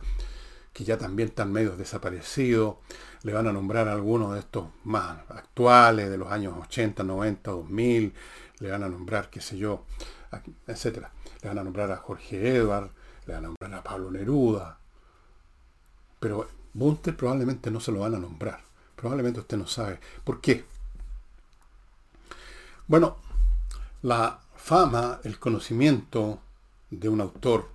que 0.74 0.84
ya 0.84 0.98
también 0.98 1.30
están 1.30 1.52
medio 1.52 1.76
desaparecidos, 1.78 2.78
le 3.24 3.34
van 3.34 3.48
a 3.48 3.54
nombrar 3.54 3.88
a 3.88 3.94
algunos 3.94 4.34
de 4.34 4.40
estos 4.40 4.68
más 4.84 5.18
actuales, 5.30 6.10
de 6.10 6.18
los 6.18 6.32
años 6.32 6.54
80, 6.60 7.04
90, 7.04 7.52
2000, 7.52 8.14
le 8.60 8.72
van 8.72 8.84
a 8.84 8.90
nombrar, 8.90 9.30
qué 9.30 9.42
sé 9.42 9.58
yo, 9.58 9.86
etcétera. 10.68 11.12
Le 11.42 11.50
van 11.50 11.60
a 11.60 11.64
nombrar 11.64 11.92
a 11.92 11.98
Jorge 11.98 12.58
Edward, 12.58 12.92
le 13.26 13.34
van 13.34 13.46
a 13.46 13.48
nombrar 13.48 13.74
a 13.74 13.84
Pablo 13.84 14.12
Neruda. 14.12 14.78
Pero 16.20 16.48
Bunter 16.74 17.16
probablemente 17.16 17.72
no 17.72 17.80
se 17.80 17.92
lo 17.92 18.00
van 18.00 18.16
a 18.16 18.20
nombrar. 18.20 18.62
Probablemente 18.96 19.40
usted 19.40 19.58
no 19.58 19.68
sabe. 19.68 20.00
¿Por 20.24 20.42
qué? 20.42 20.66
Bueno, 22.88 23.18
la 24.04 24.40
fama, 24.56 25.20
el 25.24 25.40
conocimiento 25.40 26.40
de 26.92 27.10
un 27.10 27.20
autor 27.20 27.68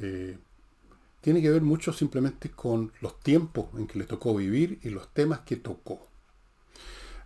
eh, 0.00 0.36
tiene 1.20 1.40
que 1.40 1.50
ver 1.50 1.62
mucho 1.62 1.92
simplemente 1.92 2.50
con 2.50 2.92
los 3.00 3.20
tiempos 3.20 3.66
en 3.76 3.86
que 3.86 4.00
le 4.00 4.06
tocó 4.06 4.34
vivir 4.34 4.80
y 4.82 4.90
los 4.90 5.08
temas 5.14 5.40
que 5.40 5.54
tocó. 5.54 6.08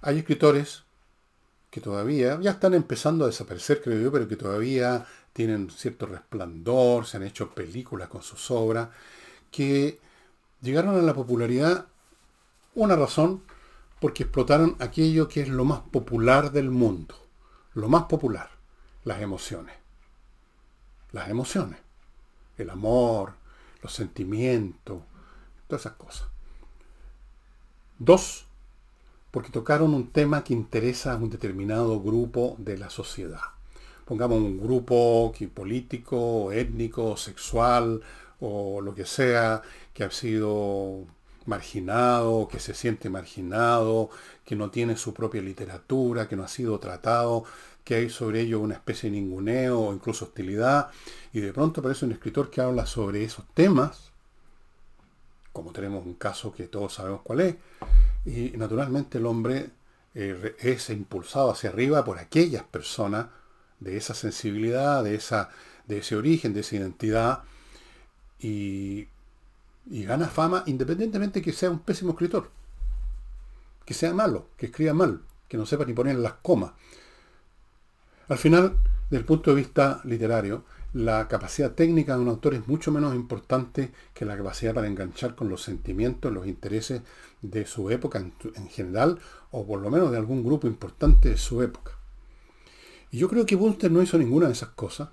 Hay 0.02 0.18
escritores 0.18 0.82
que 1.70 1.80
todavía 1.80 2.38
ya 2.42 2.50
están 2.50 2.74
empezando 2.74 3.24
a 3.24 3.28
desaparecer, 3.28 3.80
creo 3.82 3.98
yo, 3.98 4.12
pero 4.12 4.28
que 4.28 4.36
todavía 4.36 5.06
tienen 5.32 5.70
cierto 5.70 6.04
resplandor, 6.04 7.06
se 7.06 7.16
han 7.16 7.22
hecho 7.22 7.54
películas 7.54 8.08
con 8.08 8.22
sus 8.22 8.50
obras, 8.50 8.90
que 9.50 9.98
llegaron 10.60 10.94
a 10.94 11.02
la 11.02 11.14
popularidad, 11.14 11.86
una 12.74 12.96
razón, 12.96 13.42
porque 14.00 14.24
explotaron 14.24 14.76
aquello 14.78 15.28
que 15.28 15.40
es 15.42 15.48
lo 15.48 15.64
más 15.64 15.80
popular 15.80 16.52
del 16.52 16.70
mundo, 16.70 17.14
lo 17.74 17.88
más 17.88 18.04
popular, 18.04 18.50
las 19.04 19.20
emociones. 19.20 19.74
Las 21.12 21.28
emociones, 21.28 21.78
el 22.58 22.68
amor, 22.68 23.34
los 23.80 23.92
sentimientos, 23.92 25.02
todas 25.66 25.82
esas 25.82 25.96
cosas. 25.96 26.28
Dos, 27.98 28.46
porque 29.30 29.50
tocaron 29.50 29.94
un 29.94 30.10
tema 30.10 30.44
que 30.44 30.52
interesa 30.52 31.12
a 31.12 31.16
un 31.16 31.30
determinado 31.30 32.00
grupo 32.00 32.56
de 32.58 32.76
la 32.76 32.90
sociedad. 32.90 33.40
Pongamos 34.04 34.38
un 34.38 34.58
grupo 34.58 35.32
político, 35.54 36.52
étnico, 36.52 37.16
sexual 37.16 38.02
o 38.40 38.80
lo 38.80 38.94
que 38.94 39.06
sea, 39.06 39.62
que 39.94 40.04
ha 40.04 40.10
sido 40.10 41.06
marginado, 41.46 42.48
que 42.48 42.60
se 42.60 42.74
siente 42.74 43.10
marginado, 43.10 44.10
que 44.44 44.56
no 44.56 44.70
tiene 44.70 44.96
su 44.96 45.14
propia 45.14 45.42
literatura, 45.42 46.28
que 46.28 46.36
no 46.36 46.44
ha 46.44 46.48
sido 46.48 46.78
tratado, 46.78 47.44
que 47.84 47.94
hay 47.94 48.10
sobre 48.10 48.40
ello 48.40 48.60
una 48.60 48.74
especie 48.74 49.10
de 49.10 49.16
ninguneo 49.16 49.80
o 49.80 49.94
incluso 49.94 50.24
hostilidad, 50.24 50.90
y 51.32 51.40
de 51.40 51.52
pronto 51.52 51.80
aparece 51.80 52.04
un 52.04 52.12
escritor 52.12 52.50
que 52.50 52.60
habla 52.60 52.86
sobre 52.86 53.24
esos 53.24 53.44
temas, 53.54 54.10
como 55.52 55.72
tenemos 55.72 56.04
un 56.04 56.14
caso 56.14 56.52
que 56.52 56.64
todos 56.64 56.94
sabemos 56.94 57.22
cuál 57.22 57.40
es, 57.40 57.56
y 58.24 58.56
naturalmente 58.56 59.18
el 59.18 59.26
hombre 59.26 59.70
eh, 60.14 60.56
es 60.58 60.90
impulsado 60.90 61.50
hacia 61.50 61.70
arriba 61.70 62.04
por 62.04 62.18
aquellas 62.18 62.64
personas 62.64 63.26
de 63.80 63.96
esa 63.96 64.14
sensibilidad, 64.14 65.04
de, 65.04 65.14
esa, 65.14 65.50
de 65.86 65.98
ese 65.98 66.16
origen, 66.16 66.54
de 66.54 66.60
esa 66.60 66.76
identidad, 66.76 67.42
y, 68.38 69.08
y 69.88 70.04
gana 70.04 70.28
fama 70.28 70.62
independientemente 70.66 71.42
que 71.42 71.52
sea 71.52 71.70
un 71.70 71.80
pésimo 71.80 72.12
escritor, 72.12 72.50
que 73.84 73.94
sea 73.94 74.12
malo, 74.12 74.48
que 74.56 74.66
escriba 74.66 74.94
mal, 74.94 75.22
que 75.48 75.56
no 75.56 75.66
sepa 75.66 75.84
ni 75.84 75.92
poner 75.92 76.16
las 76.16 76.34
comas. 76.34 76.72
Al 78.28 78.38
final, 78.38 78.76
desde 79.04 79.18
el 79.18 79.24
punto 79.24 79.50
de 79.50 79.56
vista 79.56 80.00
literario, 80.04 80.64
la 80.92 81.28
capacidad 81.28 81.72
técnica 81.72 82.16
de 82.16 82.22
un 82.22 82.28
autor 82.28 82.54
es 82.54 82.66
mucho 82.66 82.90
menos 82.90 83.14
importante 83.14 83.92
que 84.14 84.24
la 84.24 84.36
capacidad 84.36 84.74
para 84.74 84.86
enganchar 84.86 85.34
con 85.34 85.48
los 85.48 85.62
sentimientos, 85.62 86.32
los 86.32 86.46
intereses 86.46 87.02
de 87.42 87.66
su 87.66 87.90
época 87.90 88.18
en, 88.18 88.68
general, 88.68 89.20
o 89.50 89.66
por 89.66 89.80
lo 89.80 89.90
menos 89.90 90.10
de 90.10 90.16
algún 90.16 90.42
grupo 90.42 90.66
importante 90.66 91.28
de 91.28 91.36
su 91.36 91.62
época. 91.62 91.92
Y 93.10 93.18
yo 93.18 93.28
creo 93.28 93.46
que 93.46 93.56
Bunter 93.56 93.92
no 93.92 94.02
hizo 94.02 94.18
ninguna 94.18 94.46
de 94.46 94.54
esas 94.54 94.70
cosas. 94.70 95.10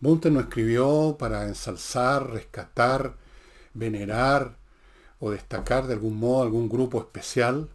Bunter 0.00 0.32
no 0.32 0.40
escribió 0.40 1.16
para 1.18 1.46
ensalzar, 1.46 2.30
rescatar, 2.30 3.14
venerar 3.74 4.56
o 5.20 5.30
destacar 5.30 5.86
de 5.86 5.94
algún 5.94 6.18
modo 6.18 6.42
algún 6.42 6.68
grupo 6.68 6.98
especial. 7.00 7.68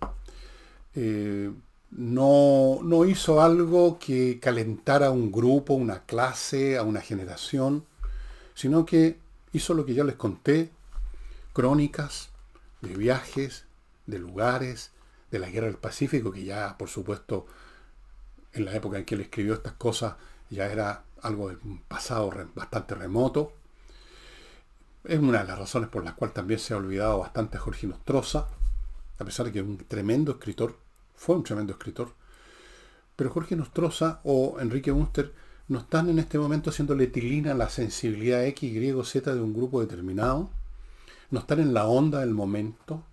Eh, 0.96 1.52
no, 1.92 2.80
no 2.84 3.06
hizo 3.06 3.42
algo 3.42 4.00
que 4.00 4.40
calentara 4.40 5.08
a 5.08 5.12
un 5.12 5.32
grupo, 5.32 5.74
una 5.74 6.04
clase, 6.06 6.78
a 6.78 6.84
una 6.84 7.02
generación, 7.02 7.86
sino 8.56 8.86
que 8.86 9.20
hizo 9.52 9.74
lo 9.74 9.86
que 9.86 9.94
ya 9.94 10.04
les 10.04 10.16
conté, 10.16 10.72
crónicas 11.54 12.30
de 12.82 12.96
viajes, 12.96 13.66
de 14.08 14.20
lugares, 14.20 14.92
de 15.32 15.40
la 15.40 15.50
guerra 15.50 15.68
del 15.68 15.78
Pacífico, 15.78 16.32
que 16.32 16.44
ya, 16.44 16.78
por 16.78 16.90
supuesto, 16.90 17.46
en 18.54 18.66
la 18.66 18.76
época 18.76 18.98
en 18.98 19.06
que 19.06 19.16
él 19.16 19.22
escribió 19.22 19.54
estas 19.54 19.74
cosas, 19.74 20.16
ya 20.50 20.72
era 20.72 21.04
algo 21.22 21.50
de 21.50 21.58
un 21.64 21.82
pasado 21.82 22.32
bastante 22.54 22.96
remoto. 22.96 23.54
Es 25.04 25.20
una 25.20 25.42
de 25.42 25.48
las 25.48 25.60
razones 25.60 25.90
por 25.90 26.06
las 26.06 26.14
cuales 26.14 26.34
también 26.34 26.62
se 26.62 26.74
ha 26.74 26.78
olvidado 26.78 27.20
bastante 27.20 27.58
a 27.58 27.60
Jorge 27.60 27.88
Nostroza, 27.88 28.48
a 29.20 29.26
pesar 29.26 29.46
de 29.46 29.52
que 29.52 29.60
es 29.60 29.66
un 29.66 29.78
tremendo 29.78 30.32
escritor, 30.32 30.78
fue 31.14 31.36
un 31.36 31.44
tremendo 31.44 31.74
escritor. 31.74 32.14
Pero 33.18 33.30
Jorge 33.30 33.58
Nostroza 33.58 34.22
o 34.24 34.62
Enrique 34.62 34.94
Munster 34.94 35.34
no 35.68 35.80
están 35.80 36.10
en 36.10 36.20
este 36.20 36.40
momento 36.40 36.70
haciéndole 36.70 37.08
tilina 37.08 37.54
la 37.54 37.70
sensibilidad 37.70 38.46
X, 38.46 38.72
Y, 38.72 39.04
Z 39.04 39.36
de 39.36 39.42
un 39.42 39.54
grupo 39.54 39.82
determinado. 39.82 40.50
No 41.32 41.40
están 41.42 41.60
en 41.60 41.74
la 41.74 41.86
onda 41.86 42.22
del 42.22 42.34
momento. 42.34 43.04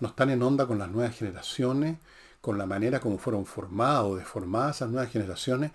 No 0.00 0.08
están 0.08 0.30
en 0.30 0.42
onda 0.42 0.66
con 0.66 0.78
las 0.78 0.90
nuevas 0.90 1.16
generaciones, 1.16 1.98
con 2.40 2.58
la 2.58 2.66
manera 2.66 2.98
como 2.98 3.18
fueron 3.18 3.46
formadas 3.46 4.02
o 4.04 4.16
deformadas 4.16 4.76
esas 4.76 4.90
nuevas 4.90 5.12
generaciones 5.12 5.70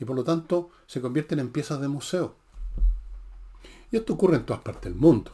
y 0.00 0.04
por 0.04 0.16
lo 0.16 0.24
tanto 0.24 0.70
se 0.86 1.00
convierten 1.00 1.38
en 1.38 1.52
piezas 1.52 1.80
de 1.80 1.88
museo. 1.88 2.34
Y 3.90 3.96
esto 3.96 4.14
ocurre 4.14 4.36
en 4.36 4.46
todas 4.46 4.62
partes 4.62 4.84
del 4.84 4.94
mundo. 4.94 5.32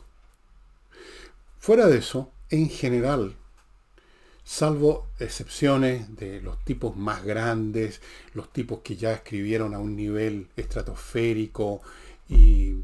Fuera 1.59 1.87
de 1.87 1.99
eso, 1.99 2.31
en 2.51 2.69
general, 2.69 3.37
salvo 4.45 5.09
excepciones 5.19 6.17
de 6.17 6.41
los 6.41 6.63
tipos 6.65 6.97
más 6.97 7.25
grandes, 7.25 8.01
los 8.35 8.53
tipos 8.53 8.81
que 8.81 8.97
ya 8.97 9.13
escribieron 9.13 9.75
a 9.75 9.79
un 9.79 9.97
nivel 9.97 10.49
estratosférico 10.57 11.81
y 12.29 12.75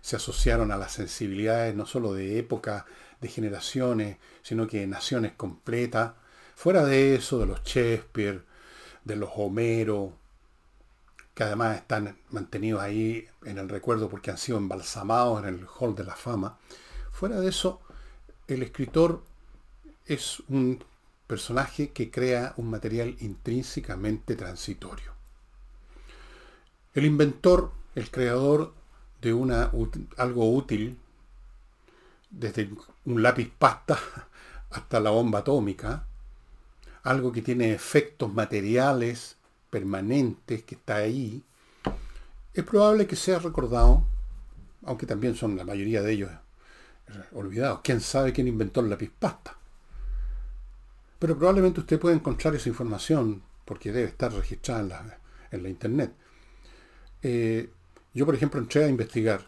se 0.00 0.16
asociaron 0.16 0.70
a 0.70 0.76
las 0.76 0.92
sensibilidades 0.92 1.74
no 1.74 1.86
solo 1.86 2.12
de 2.12 2.38
época, 2.38 2.86
de 3.20 3.28
generaciones, 3.28 4.18
sino 4.42 4.66
que 4.66 4.80
de 4.80 4.86
naciones 4.86 5.32
completas. 5.32 6.12
Fuera 6.54 6.84
de 6.84 7.14
eso, 7.14 7.38
de 7.38 7.46
los 7.46 7.62
Shakespeare, 7.64 8.42
de 9.04 9.16
los 9.16 9.30
Homero, 9.34 10.12
que 11.36 11.44
además 11.44 11.76
están 11.76 12.16
mantenidos 12.30 12.80
ahí 12.80 13.28
en 13.44 13.58
el 13.58 13.68
recuerdo 13.68 14.08
porque 14.08 14.30
han 14.30 14.38
sido 14.38 14.56
embalsamados 14.56 15.38
en 15.42 15.50
el 15.50 15.66
Hall 15.66 15.94
de 15.94 16.02
la 16.02 16.16
Fama. 16.16 16.56
Fuera 17.12 17.38
de 17.38 17.50
eso, 17.50 17.82
el 18.48 18.62
escritor 18.62 19.22
es 20.06 20.42
un 20.48 20.82
personaje 21.26 21.90
que 21.90 22.10
crea 22.10 22.54
un 22.56 22.70
material 22.70 23.16
intrínsecamente 23.20 24.34
transitorio. 24.34 25.12
El 26.94 27.04
inventor, 27.04 27.70
el 27.94 28.10
creador 28.10 28.72
de 29.20 29.34
una, 29.34 29.70
algo 30.16 30.50
útil, 30.50 30.98
desde 32.30 32.70
un 33.04 33.22
lápiz 33.22 33.52
pasta 33.58 33.98
hasta 34.70 35.00
la 35.00 35.10
bomba 35.10 35.40
atómica, 35.40 36.06
algo 37.02 37.30
que 37.30 37.42
tiene 37.42 37.74
efectos 37.74 38.32
materiales 38.32 39.35
permanentes 39.70 40.62
que 40.64 40.74
está 40.74 40.96
ahí, 40.96 41.42
es 42.54 42.64
probable 42.64 43.06
que 43.06 43.16
sea 43.16 43.38
recordado, 43.38 44.04
aunque 44.84 45.06
también 45.06 45.34
son 45.34 45.56
la 45.56 45.64
mayoría 45.64 46.02
de 46.02 46.12
ellos 46.12 46.30
olvidados. 47.32 47.80
¿Quién 47.82 48.00
sabe 48.00 48.32
quién 48.32 48.48
inventó 48.48 48.80
el 48.80 48.90
lápiz 48.90 49.10
pasta? 49.18 49.56
Pero 51.18 51.36
probablemente 51.36 51.80
usted 51.80 51.98
puede 51.98 52.16
encontrar 52.16 52.54
esa 52.54 52.68
información 52.68 53.42
porque 53.64 53.92
debe 53.92 54.08
estar 54.08 54.32
registrada 54.32 55.18
en 55.50 55.62
la, 55.62 55.68
internet. 55.68 56.12
Eh, 57.22 57.70
yo, 58.14 58.24
por 58.26 58.34
ejemplo, 58.34 58.60
entré 58.60 58.84
a 58.84 58.88
investigar 58.88 59.46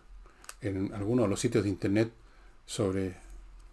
en 0.61 0.93
algunos 0.93 1.27
de 1.27 1.31
los 1.31 1.41
sitios 1.41 1.65
de 1.65 1.71
internet 1.71 2.13
sobre 2.67 3.17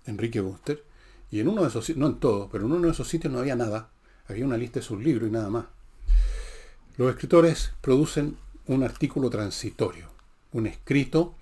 Enrique 0.06 0.40
Buster 0.40 0.84
y 1.32 1.40
en 1.40 1.48
uno 1.48 1.64
de 1.64 1.70
esos 1.70 1.96
no 1.98 2.08
en 2.08 2.20
todos, 2.20 2.50
pero 2.52 2.66
en 2.66 2.72
uno 2.72 2.88
de 2.88 2.94
esos 2.94 3.08
sitios 3.08 3.34
no 3.34 3.40
había 3.40 3.56
nada. 3.56 3.90
Había 4.28 4.46
una 4.46 4.58
lista 4.58 4.80
de 4.80 4.86
sus 4.86 5.04
libros 5.04 5.30
y 5.30 5.32
nada 5.32 5.50
más. 5.50 5.66
Los 6.98 7.10
escritores 7.10 7.74
producen 7.82 8.38
un 8.68 8.84
artículo 8.84 9.30
transitorio, 9.30 10.10
un 10.54 10.66
escrito 10.66 11.36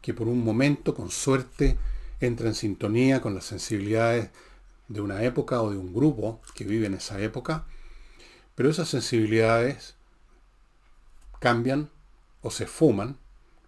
que 0.00 0.14
por 0.14 0.28
un 0.28 0.44
momento, 0.44 0.94
con 0.94 1.10
suerte, 1.10 1.76
entra 2.20 2.46
en 2.46 2.54
sintonía 2.54 3.20
con 3.20 3.34
las 3.34 3.44
sensibilidades 3.44 4.30
de 4.86 5.00
una 5.00 5.22
época 5.24 5.62
o 5.62 5.70
de 5.70 5.78
un 5.78 5.92
grupo 5.92 6.40
que 6.54 6.64
vive 6.64 6.86
en 6.86 6.94
esa 6.94 7.20
época, 7.20 7.66
pero 8.54 8.70
esas 8.70 8.88
sensibilidades 8.88 9.96
cambian 11.40 11.90
o 12.42 12.50
se 12.50 12.66
fuman 12.66 13.16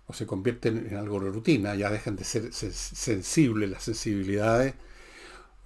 o 0.06 0.12
se 0.12 0.26
convierten 0.26 0.86
en 0.90 0.96
algo 0.96 1.18
de 1.20 1.30
rutina, 1.30 1.74
ya 1.74 1.90
dejan 1.90 2.16
de 2.16 2.24
ser 2.24 2.52
sensibles 2.52 3.68
las 3.68 3.82
sensibilidades, 3.82 4.74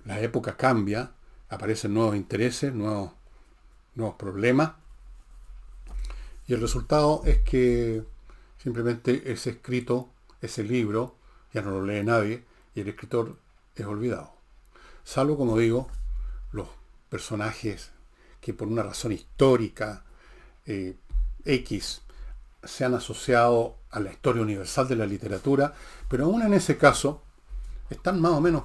la 0.04 0.20
época 0.20 0.56
cambia, 0.56 1.12
aparecen 1.48 1.92
nuevos 1.92 2.16
intereses, 2.16 2.72
nuevos, 2.72 3.12
nuevos 3.94 4.16
problemas, 4.16 4.72
y 6.46 6.54
el 6.54 6.60
resultado 6.60 7.22
es 7.24 7.38
que 7.38 8.04
simplemente 8.58 9.32
ese 9.32 9.50
escrito, 9.50 10.10
ese 10.40 10.62
libro, 10.62 11.16
ya 11.52 11.62
no 11.62 11.70
lo 11.70 11.84
lee 11.84 12.04
nadie 12.04 12.44
y 12.74 12.80
el 12.80 12.88
escritor 12.88 13.36
es 13.74 13.86
olvidado. 13.86 14.32
Salvo, 15.04 15.36
como 15.36 15.58
digo, 15.58 15.88
los 16.52 16.68
personajes 17.08 17.90
que 18.40 18.54
por 18.54 18.68
una 18.68 18.82
razón 18.82 19.12
histórica 19.12 20.04
eh, 20.66 20.96
X 21.44 22.02
se 22.62 22.84
han 22.84 22.94
asociado 22.94 23.76
a 23.90 24.00
la 24.00 24.10
historia 24.10 24.42
universal 24.42 24.88
de 24.88 24.96
la 24.96 25.06
literatura, 25.06 25.74
pero 26.08 26.24
aún 26.24 26.42
en 26.42 26.54
ese 26.54 26.76
caso 26.76 27.22
están 27.88 28.20
más 28.20 28.32
o 28.32 28.40
menos 28.40 28.64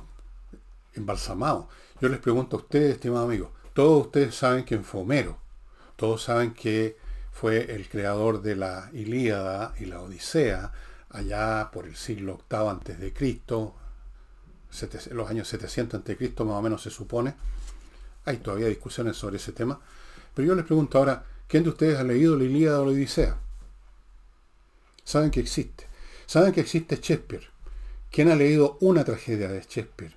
embalsamados. 0.93 1.67
Yo 1.99 2.09
les 2.09 2.19
pregunto 2.19 2.57
a 2.57 2.59
ustedes, 2.59 2.95
estimados 2.95 3.27
amigos, 3.27 3.49
todos 3.73 4.07
ustedes 4.07 4.35
saben 4.35 4.63
quién 4.63 4.83
fue 4.83 5.01
Homero, 5.01 5.37
todos 5.95 6.23
saben 6.23 6.53
que 6.53 6.97
fue 7.31 7.73
el 7.73 7.89
creador 7.89 8.41
de 8.41 8.55
la 8.55 8.89
Ilíada 8.93 9.73
y 9.79 9.85
la 9.85 10.01
Odisea, 10.01 10.71
allá 11.09 11.69
por 11.71 11.87
el 11.87 11.95
siglo 11.95 12.43
VIII 12.49 12.69
antes 12.69 12.99
de 12.99 13.13
Cristo, 13.13 13.75
los 15.11 15.29
años 15.29 15.47
700 15.47 15.99
antes 15.99 16.13
de 16.13 16.17
Cristo 16.17 16.45
más 16.45 16.55
o 16.55 16.61
menos 16.61 16.81
se 16.81 16.89
supone. 16.89 17.35
Hay 18.25 18.37
todavía 18.37 18.67
discusiones 18.67 19.17
sobre 19.17 19.37
ese 19.37 19.51
tema. 19.51 19.79
Pero 20.33 20.47
yo 20.47 20.55
les 20.55 20.65
pregunto 20.65 20.97
ahora, 20.97 21.25
¿quién 21.47 21.63
de 21.63 21.69
ustedes 21.69 21.99
ha 21.99 22.03
leído 22.03 22.37
la 22.37 22.43
Ilíada 22.43 22.81
o 22.81 22.85
la 22.85 22.91
Odisea? 22.91 23.37
Saben 25.03 25.31
que 25.31 25.39
existe. 25.39 25.87
Saben 26.25 26.53
que 26.53 26.61
existe 26.61 26.95
Shakespeare. 26.95 27.49
¿Quién 28.11 28.29
ha 28.29 28.35
leído 28.35 28.77
una 28.81 29.03
tragedia 29.03 29.49
de 29.49 29.61
Shakespeare? 29.61 30.15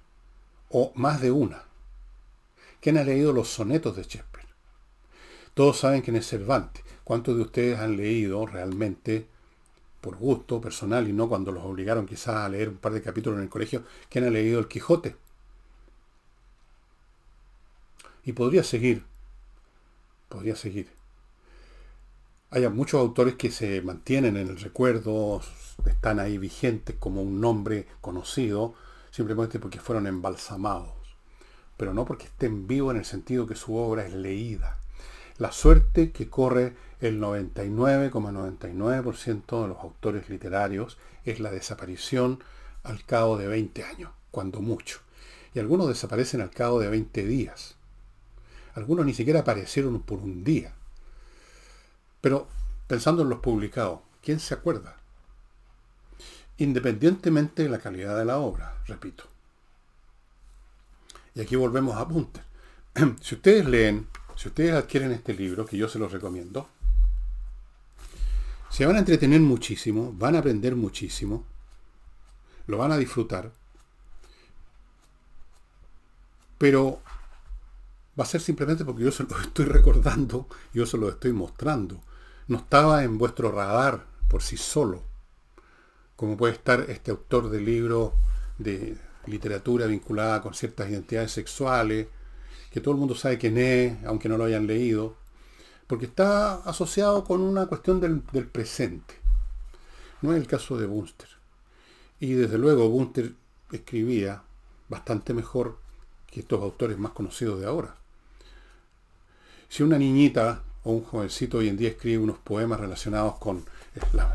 O 0.68 0.92
más 0.94 1.20
de 1.20 1.31
una. 1.31 1.64
¿Quién 2.81 2.98
ha 2.98 3.05
leído 3.05 3.33
los 3.33 3.48
sonetos 3.48 3.96
de 3.96 4.03
Shakespeare? 4.03 4.48
Todos 5.55 5.79
saben 5.79 6.03
quién 6.03 6.16
es 6.16 6.29
Cervantes. 6.29 6.84
¿Cuántos 7.05 7.37
de 7.37 7.43
ustedes 7.43 7.79
han 7.79 7.97
leído 7.97 8.47
realmente 8.47 9.27
por 10.01 10.17
gusto 10.17 10.61
personal 10.61 11.09
y 11.09 11.12
no 11.12 11.29
cuando 11.29 11.53
los 11.53 11.64
obligaron 11.64 12.07
quizás 12.07 12.37
a 12.37 12.49
leer 12.49 12.69
un 12.71 12.77
par 12.77 12.93
de 12.93 13.03
capítulos 13.03 13.38
en 13.38 13.45
el 13.45 13.51
colegio, 13.51 13.85
quién 14.09 14.25
ha 14.25 14.31
leído 14.31 14.59
el 14.59 14.69
Quijote? 14.69 15.17
Y 18.25 18.33
podría 18.33 18.64
seguir, 18.64 19.05
podría 20.29 20.57
seguir. 20.57 20.90
Hay 22.51 22.69
muchos 22.69 23.01
autores 23.01 23.35
que 23.35 23.51
se 23.51 23.83
mantienen 23.83 24.37
en 24.37 24.49
el 24.49 24.61
recuerdo, 24.61 25.43
están 25.87 26.21
ahí 26.21 26.38
vigentes 26.38 26.97
como 26.99 27.21
un 27.21 27.40
nombre 27.40 27.87
conocido, 28.01 28.75
simplemente 29.11 29.59
porque 29.59 29.81
fueron 29.81 30.07
embalsamados, 30.07 30.93
pero 31.77 31.93
no 31.93 32.05
porque 32.05 32.27
estén 32.27 32.67
vivos 32.67 32.93
en 32.93 33.01
el 33.01 33.05
sentido 33.05 33.47
que 33.47 33.57
su 33.57 33.75
obra 33.75 34.07
es 34.07 34.14
leída. 34.14 34.79
La 35.38 35.51
suerte 35.51 36.12
que 36.12 36.31
corre 36.31 36.77
el 37.09 37.21
99,99% 37.21 39.62
de 39.62 39.69
los 39.69 39.79
autores 39.79 40.29
literarios 40.31 40.97
es 41.25 41.38
la 41.38 41.51
desaparición 41.51 42.43
al 42.83 43.05
cabo 43.05 43.37
de 43.37 43.47
20 43.47 43.85
años, 43.85 44.11
cuando 44.31 44.61
mucho. 44.61 45.01
Y 45.53 45.59
algunos 45.59 45.88
desaparecen 45.88 46.40
al 46.40 46.49
cabo 46.51 46.81
de 46.81 46.88
20 46.88 47.27
días. 47.27 47.77
Algunos 48.75 49.05
ni 49.05 49.12
siquiera 49.12 49.40
aparecieron 49.40 50.01
por 50.01 50.19
un 50.19 50.45
día. 50.45 50.73
Pero 52.21 52.49
pensando 52.87 53.23
en 53.23 53.29
los 53.29 53.40
publicados, 53.40 54.01
¿quién 54.23 54.40
se 54.40 54.55
acuerda? 54.55 54.97
Independientemente 56.57 57.64
de 57.64 57.69
la 57.69 57.81
calidad 57.81 58.17
de 58.17 58.25
la 58.25 58.38
obra, 58.38 58.79
repito. 58.87 59.25
Y 61.35 61.43
aquí 61.43 61.57
volvemos 61.57 61.97
a 61.97 62.09
Punter. 62.09 62.45
si 63.21 63.35
ustedes 63.35 63.67
leen, 63.67 64.07
si 64.37 64.49
ustedes 64.49 64.73
adquieren 64.73 65.12
este 65.12 65.35
libro, 65.35 65.67
que 65.67 65.77
yo 65.77 65.87
se 65.88 65.99
los 65.99 66.11
recomiendo, 66.11 66.69
se 68.75 68.85
van 68.85 68.97
a 68.97 68.99
entretener 68.99 69.41
muchísimo, 69.41 70.13
van 70.15 70.35
a 70.35 70.41
aprender 70.41 70.75
muchísimo, 70.75 71.45
lo 72.67 72.77
van 72.77 72.91
a 72.91 72.99
disfrutar, 72.99 73.53
pero 76.59 77.01
va 78.19 78.25
a 78.25 78.27
ser 78.27 78.41
simplemente 78.41 78.85
porque 78.85 79.05
yo 79.05 79.13
se 79.13 79.23
lo 79.23 79.39
estoy 79.41 79.67
recordando, 79.67 80.49
yo 80.73 80.87
se 80.87 80.99
lo 80.99 81.09
estoy 81.09 81.33
mostrando. 81.33 82.01
No 82.49 82.59
estaba 82.59 83.05
en 83.05 83.17
vuestro 83.17 83.53
radar 83.53 84.07
por 84.27 84.43
sí 84.43 84.57
solo, 84.57 85.05
como 86.17 86.37
puede 86.37 86.55
estar 86.55 86.87
este 86.91 87.13
autor 87.13 87.51
de 87.51 87.61
libros 87.61 88.15
de 88.59 88.99
literatura 89.27 89.87
vinculada 89.87 90.43
con 90.43 90.53
ciertas 90.53 90.91
identidades 90.91 91.31
sexuales, 91.31 92.09
que 92.73 92.81
todo 92.81 92.95
el 92.95 92.99
mundo 92.99 93.15
sabe 93.15 93.39
quién 93.39 93.57
es, 93.57 94.05
aunque 94.05 94.29
no 94.29 94.37
lo 94.37 94.43
hayan 94.43 94.67
leído, 94.67 95.15
porque 95.87 96.07
está 96.07 96.55
asociado 96.57 97.25
con 97.25 97.40
una 97.40 97.66
cuestión 97.66 98.01
del, 98.01 98.20
presente. 98.49 99.14
No 100.23 100.33
es 100.33 100.40
el 100.40 100.47
caso 100.47 100.79
de 100.79 100.87
Bunster. 100.87 101.29
Y 102.20 102.33
desde 102.33 102.59
luego 102.59 102.88
Bunster 102.88 103.35
escribía 103.73 104.42
bastante 104.88 105.35
mejor 105.35 105.79
que 106.27 106.40
estos 106.40 106.62
autores 106.62 106.99
más 106.99 107.12
conocidos 107.12 107.61
de 107.61 107.66
ahora. 107.66 107.97
Si 109.68 109.83
una 109.83 109.99
niñita 109.99 110.62
o 110.85 110.92
un 110.92 111.05
jovencito 111.05 111.59
hoy 111.59 111.68
en 111.68 111.77
día 111.77 111.90
escribe 111.90 112.18
unos 112.18 112.38
poemas 112.38 112.81
relacionados 112.81 113.37
con 113.38 113.64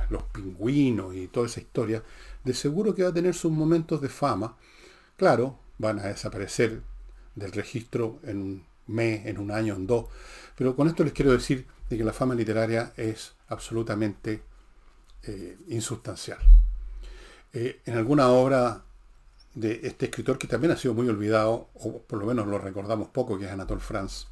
los 0.09 0.23
pingüinos 0.23 1.15
y 1.15 1.27
toda 1.27 1.47
esa 1.47 1.59
historia, 1.59 2.03
de 2.43 2.53
seguro 2.53 2.95
que 2.95 3.03
va 3.03 3.09
a 3.09 3.13
tener 3.13 3.33
sus 3.33 3.51
momentos 3.51 4.01
de 4.01 4.09
fama. 4.09 4.55
Claro, 5.17 5.59
van 5.77 5.99
a 5.99 6.07
desaparecer 6.07 6.81
del 7.35 7.51
registro 7.51 8.19
en 8.23 8.65
mes, 8.87 9.25
en 9.25 9.37
un 9.37 9.51
año, 9.51 9.75
en 9.75 9.87
dos. 9.87 10.05
Pero 10.59 10.75
con 10.75 10.89
esto 10.89 11.05
les 11.05 11.13
quiero 11.13 11.31
decir 11.31 11.65
de 11.89 11.97
que 11.97 12.03
la 12.03 12.11
fama 12.11 12.35
literaria 12.35 12.91
es 12.97 13.31
absolutamente 13.47 14.43
eh, 15.23 15.57
insustancial. 15.69 16.37
Eh, 17.53 17.79
en 17.85 17.97
alguna 17.97 18.27
obra 18.27 18.83
de 19.55 19.79
este 19.83 20.07
escritor 20.07 20.37
que 20.37 20.47
también 20.47 20.73
ha 20.73 20.75
sido 20.75 20.93
muy 20.93 21.07
olvidado, 21.07 21.69
o 21.75 22.01
por 22.01 22.19
lo 22.19 22.25
menos 22.25 22.45
lo 22.45 22.57
recordamos 22.57 23.07
poco, 23.07 23.39
que 23.39 23.45
es 23.45 23.51
Anatole 23.51 23.79
France, 23.79 24.25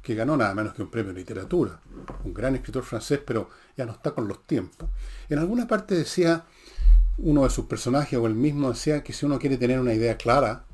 que 0.00 0.14
ganó 0.14 0.38
nada 0.38 0.54
menos 0.54 0.72
que 0.72 0.80
un 0.80 0.90
premio 0.90 1.12
de 1.12 1.20
literatura, 1.20 1.82
un 2.24 2.32
gran 2.32 2.54
escritor 2.54 2.82
francés, 2.82 3.20
pero 3.22 3.50
ya 3.76 3.84
no 3.84 3.92
está 3.92 4.12
con 4.12 4.26
los 4.26 4.46
tiempos. 4.46 4.88
En 5.28 5.38
alguna 5.38 5.68
parte 5.68 5.94
decía, 5.94 6.46
uno 7.18 7.44
de 7.44 7.50
sus 7.50 7.66
personajes 7.66 8.18
o 8.18 8.26
el 8.26 8.34
mismo 8.34 8.70
decía 8.70 9.04
que 9.04 9.12
si 9.12 9.26
uno 9.26 9.38
quiere 9.38 9.58
tener 9.58 9.78
una 9.78 9.92
idea 9.92 10.16
clara 10.16 10.64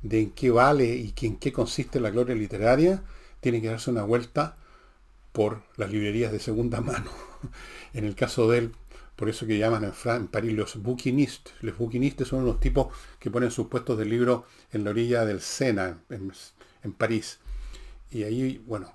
de 0.00 0.22
en 0.22 0.30
qué 0.30 0.50
vale 0.50 0.86
y 0.86 1.14
en 1.20 1.36
qué 1.36 1.52
consiste 1.52 2.00
la 2.00 2.08
gloria 2.08 2.34
literaria, 2.34 3.02
tiene 3.40 3.60
que 3.60 3.68
darse 3.68 3.90
una 3.90 4.02
vuelta 4.02 4.56
por 5.32 5.62
las 5.76 5.90
librerías 5.90 6.32
de 6.32 6.40
segunda 6.40 6.80
mano. 6.82 7.10
En 7.94 8.04
el 8.04 8.14
caso 8.14 8.50
de 8.50 8.58
él, 8.58 8.72
por 9.18 9.28
eso 9.28 9.46
que 9.46 9.58
llaman 9.58 9.92
en, 10.04 10.28
París 10.28 10.52
los 10.52 10.80
bouquinistes. 10.80 11.52
Los 11.60 11.76
bouquinistes 11.76 12.28
son 12.28 12.44
unos 12.44 12.60
tipos 12.60 12.88
que 13.18 13.30
ponen 13.30 13.50
sus 13.50 13.66
puestos 13.66 13.98
de 13.98 14.04
libro 14.04 14.46
en 14.72 14.84
la 14.84 14.90
orilla 14.90 15.24
del 15.24 15.40
Sena, 15.40 15.98
en, 16.10 16.92
París. 16.92 17.38
Y 18.12 18.22
ahí, 18.22 18.62
bueno, 18.66 18.92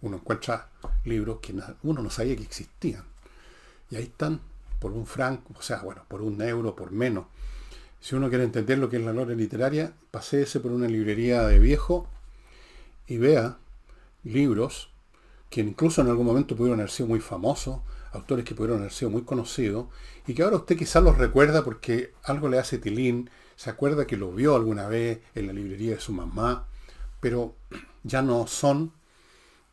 uno 0.00 0.16
encuentra 0.16 0.68
libros 1.04 1.38
que 1.40 1.54
uno 1.84 2.02
no 2.02 2.10
sabía 2.10 2.36
que 2.36 2.42
existían. 2.42 3.04
Y 3.90 3.96
ahí 3.96 4.04
están 4.04 4.40
por 4.80 4.90
un 4.90 5.06
franco, 5.06 5.54
o 5.56 5.62
sea, 5.62 5.78
bueno, 5.82 6.04
por 6.08 6.22
un 6.22 6.42
euro, 6.42 6.74
por 6.74 6.90
menos. 6.90 7.26
Si 8.00 8.16
uno 8.16 8.28
quiere 8.28 8.42
entender 8.42 8.78
lo 8.78 8.88
que 8.88 8.96
es 8.96 9.04
la 9.04 9.12
gloria 9.12 9.36
literaria, 9.36 9.92
paséese 10.10 10.58
por 10.58 10.72
una 10.72 10.88
librería 10.88 11.42
de 11.46 11.60
viejo 11.60 12.08
y 13.06 13.18
vea 13.18 13.58
libros 14.24 14.92
que 15.52 15.60
incluso 15.60 16.00
en 16.00 16.08
algún 16.08 16.24
momento 16.24 16.56
pudieron 16.56 16.80
haber 16.80 16.90
sido 16.90 17.08
muy 17.08 17.20
famosos, 17.20 17.80
autores 18.12 18.42
que 18.44 18.54
pudieron 18.54 18.78
haber 18.78 18.92
sido 18.92 19.10
muy 19.10 19.22
conocidos, 19.22 19.88
y 20.26 20.32
que 20.32 20.42
ahora 20.42 20.56
usted 20.56 20.78
quizás 20.78 21.02
los 21.02 21.18
recuerda 21.18 21.62
porque 21.62 22.14
algo 22.22 22.48
le 22.48 22.58
hace 22.58 22.78
tilín, 22.78 23.28
se 23.54 23.68
acuerda 23.68 24.06
que 24.06 24.16
lo 24.16 24.32
vio 24.32 24.56
alguna 24.56 24.88
vez 24.88 25.20
en 25.34 25.46
la 25.46 25.52
librería 25.52 25.96
de 25.96 26.00
su 26.00 26.12
mamá, 26.14 26.66
pero 27.20 27.54
ya 28.02 28.22
no 28.22 28.46
son, 28.46 28.92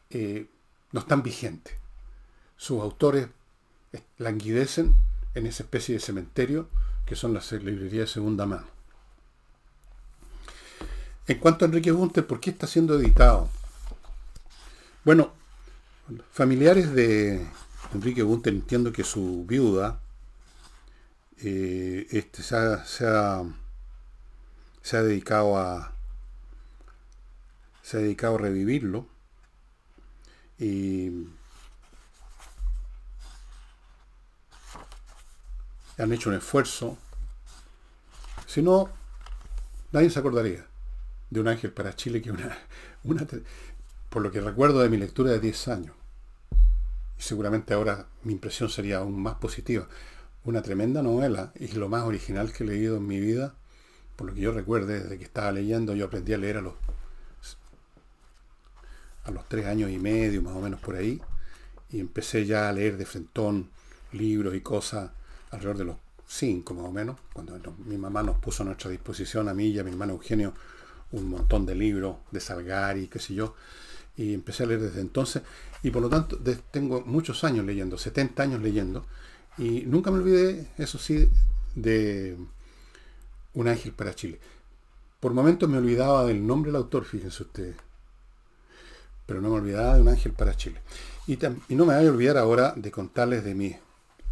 eh, 0.10 0.48
no 0.92 1.00
están 1.00 1.24
vigentes. 1.24 1.76
Sus 2.58 2.82
autores 2.82 3.30
languidecen 4.18 4.94
en 5.34 5.48
esa 5.48 5.64
especie 5.64 5.96
de 5.96 6.02
cementerio 6.02 6.68
que 7.06 7.16
son 7.16 7.34
las 7.34 7.54
librerías 7.54 8.10
de 8.10 8.14
segunda 8.14 8.46
mano. 8.46 8.68
En 11.26 11.40
cuanto 11.40 11.64
a 11.64 11.68
Enrique 11.68 11.92
Bunter, 11.92 12.28
¿por 12.28 12.42
qué 12.42 12.50
está 12.50 12.68
siendo 12.68 13.00
editado? 13.00 13.50
Bueno, 15.10 15.34
familiares 16.32 16.94
de, 16.94 17.44
Enrique 17.96 18.22
Bunter, 18.22 18.54
entiendo 18.54 18.92
que 18.94 19.04
su 19.04 19.44
viuda 19.44 20.00
eh, 21.40 22.06
este, 22.12 22.44
se, 22.44 22.56
ha, 22.56 22.86
se, 22.86 23.08
ha, 23.08 25.02
dedicado 25.02 25.58
a 25.58 25.96
se 27.82 27.98
ha 27.98 28.02
dedicado 28.02 28.36
a 28.36 28.38
revivirlo. 28.38 29.08
Y 30.60 31.28
han 35.98 36.14
hecho 36.14 36.30
un 36.30 36.36
esfuerzo. 36.36 37.00
Si 38.46 38.62
no 38.62 38.92
nadie 39.92 40.12
se 40.12 40.20
acordaría 40.20 40.68
de 41.32 41.40
un 41.40 41.48
ángel 41.48 41.72
para 41.72 41.96
Chile 41.96 42.22
que 42.22 42.30
una 42.30 43.28
por 44.10 44.22
lo 44.22 44.32
que 44.32 44.42
recuerdo 44.42 44.80
de 44.80 44.90
mi 44.90 44.98
lectura 44.98 45.32
de 45.32 45.40
10 45.40 45.68
años 45.68 46.00
y 47.20 47.22
seguramente 47.22 47.74
ahora 47.74 48.08
mi 48.24 48.34
impresión 48.34 48.70
sería 48.70 49.00
aún 49.00 49.22
más 49.22 49.36
positiva. 49.36 49.88
Una 50.46 50.62
tremenda 50.62 51.04
novela 51.04 51.52
y 51.60 51.68
lo 51.74 51.90
más 51.90 52.06
original 52.06 52.54
que 52.54 52.64
he 52.64 52.68
leído 52.68 52.96
en 52.96 53.06
mi 53.06 53.20
vida, 53.20 53.54
por 54.16 54.28
lo 54.28 54.34
que 54.34 54.40
yo 54.40 54.54
recuerde, 54.54 55.02
desde 55.02 55.18
que 55.18 55.26
estaba 55.26 55.52
leyendo, 55.52 55.94
yo 55.96 56.06
aprendí 56.06 56.34
a 56.34 56.38
leer 56.38 56.58
a 56.58 56.62
los, 56.62 56.76
a 59.26 59.32
los 59.32 59.48
tres 59.50 59.66
años 59.66 59.92
y 59.92 60.00
medio, 60.00 60.42
más 60.42 60.56
o 60.56 60.62
menos 60.62 60.80
por 60.80 60.96
ahí, 60.96 61.22
y 61.92 62.00
empecé 62.00 62.46
ya 62.46 62.70
a 62.70 62.74
leer 62.74 62.96
de 62.98 63.06
frentón 63.06 63.70
libros 64.14 64.56
y 64.56 64.62
cosas 64.62 65.12
alrededor 65.52 65.78
de 65.78 65.86
los 65.86 65.98
cinco 66.26 66.74
más 66.74 66.86
o 66.86 66.92
menos, 66.92 67.18
cuando 67.34 67.60
mi 67.86 67.98
mamá 67.98 68.24
nos 68.24 68.38
puso 68.38 68.64
a 68.64 68.66
nuestra 68.66 68.90
disposición, 68.90 69.50
a 69.50 69.54
mí 69.54 69.68
y 69.68 69.80
a 69.80 69.84
mi 69.84 69.92
hermano 69.92 70.14
Eugenio, 70.14 70.54
un 71.12 71.28
montón 71.30 71.66
de 71.66 71.76
libros 71.76 72.18
de 72.32 72.40
Salgari, 72.40 73.08
qué 73.08 73.20
sé 73.20 73.34
yo, 73.34 73.56
y 74.20 74.34
empecé 74.34 74.64
a 74.64 74.66
leer 74.66 74.82
desde 74.82 75.00
entonces 75.00 75.44
y 75.82 75.92
por 75.92 76.02
lo 76.02 76.10
tanto 76.10 76.38
tengo 76.72 77.02
muchos 77.06 77.46
años 77.46 77.66
leyendo, 77.66 77.98
70 77.98 78.44
años 78.44 78.62
leyendo 78.62 79.06
y 79.58 79.84
nunca 79.86 80.12
me 80.12 80.20
olvidé, 80.20 80.68
eso 80.78 80.98
sí, 80.98 81.30
de 81.76 82.36
Un 83.54 83.68
ángel 83.70 83.94
para 83.94 84.14
Chile. 84.14 84.38
Por 85.22 85.34
momentos 85.34 85.70
me 85.70 85.78
olvidaba 85.78 86.26
del 86.26 86.46
nombre 86.46 86.70
del 86.70 86.82
autor, 86.82 87.06
fíjense 87.06 87.44
ustedes, 87.44 87.76
pero 89.26 89.40
no 89.40 89.50
me 89.50 89.56
olvidaba 89.56 89.96
de 89.96 90.02
Un 90.02 90.10
ángel 90.10 90.34
para 90.34 90.56
Chile. 90.56 90.82
Y, 91.26 91.38
no 91.76 91.86
me 91.86 91.96
voy 91.96 92.06
a 92.06 92.12
olvidar 92.12 92.38
ahora 92.38 92.74
de 92.76 92.92
contarles 92.92 93.46
de 93.46 93.56
mí, 93.56 93.76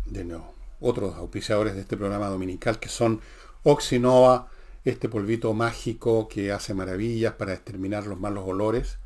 de 0.05 0.25
nuevo, 0.25 0.53
otros 0.81 1.15
auspiciadores 1.15 1.75
de 1.75 1.81
este 1.81 1.95
programa 1.95 2.27
dominical 2.27 2.77
que 2.79 2.89
son 2.89 3.21
Oxinova, 3.63 4.49
este 4.83 5.07
polvito 5.07 5.53
mágico 5.53 6.27
que 6.27 6.51
hace 6.51 6.73
maravillas 6.73 7.33
para 7.33 7.53
exterminar 7.53 8.05
los 8.05 8.19
malos 8.19 8.43
olores, 8.45 8.97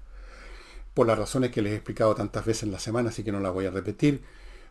por 0.94 1.08
las 1.08 1.18
razones 1.18 1.52
que 1.52 1.62
les 1.62 1.74
he 1.74 1.76
explicado 1.76 2.16
tantas 2.16 2.46
veces 2.46 2.64
en 2.64 2.72
la 2.72 2.80
semana, 2.80 3.10
así 3.10 3.24
que 3.24 3.32
no 3.32 3.40
las 3.40 3.54
voy 3.54 3.66
a 3.66 3.72
repetir. 3.72 4.22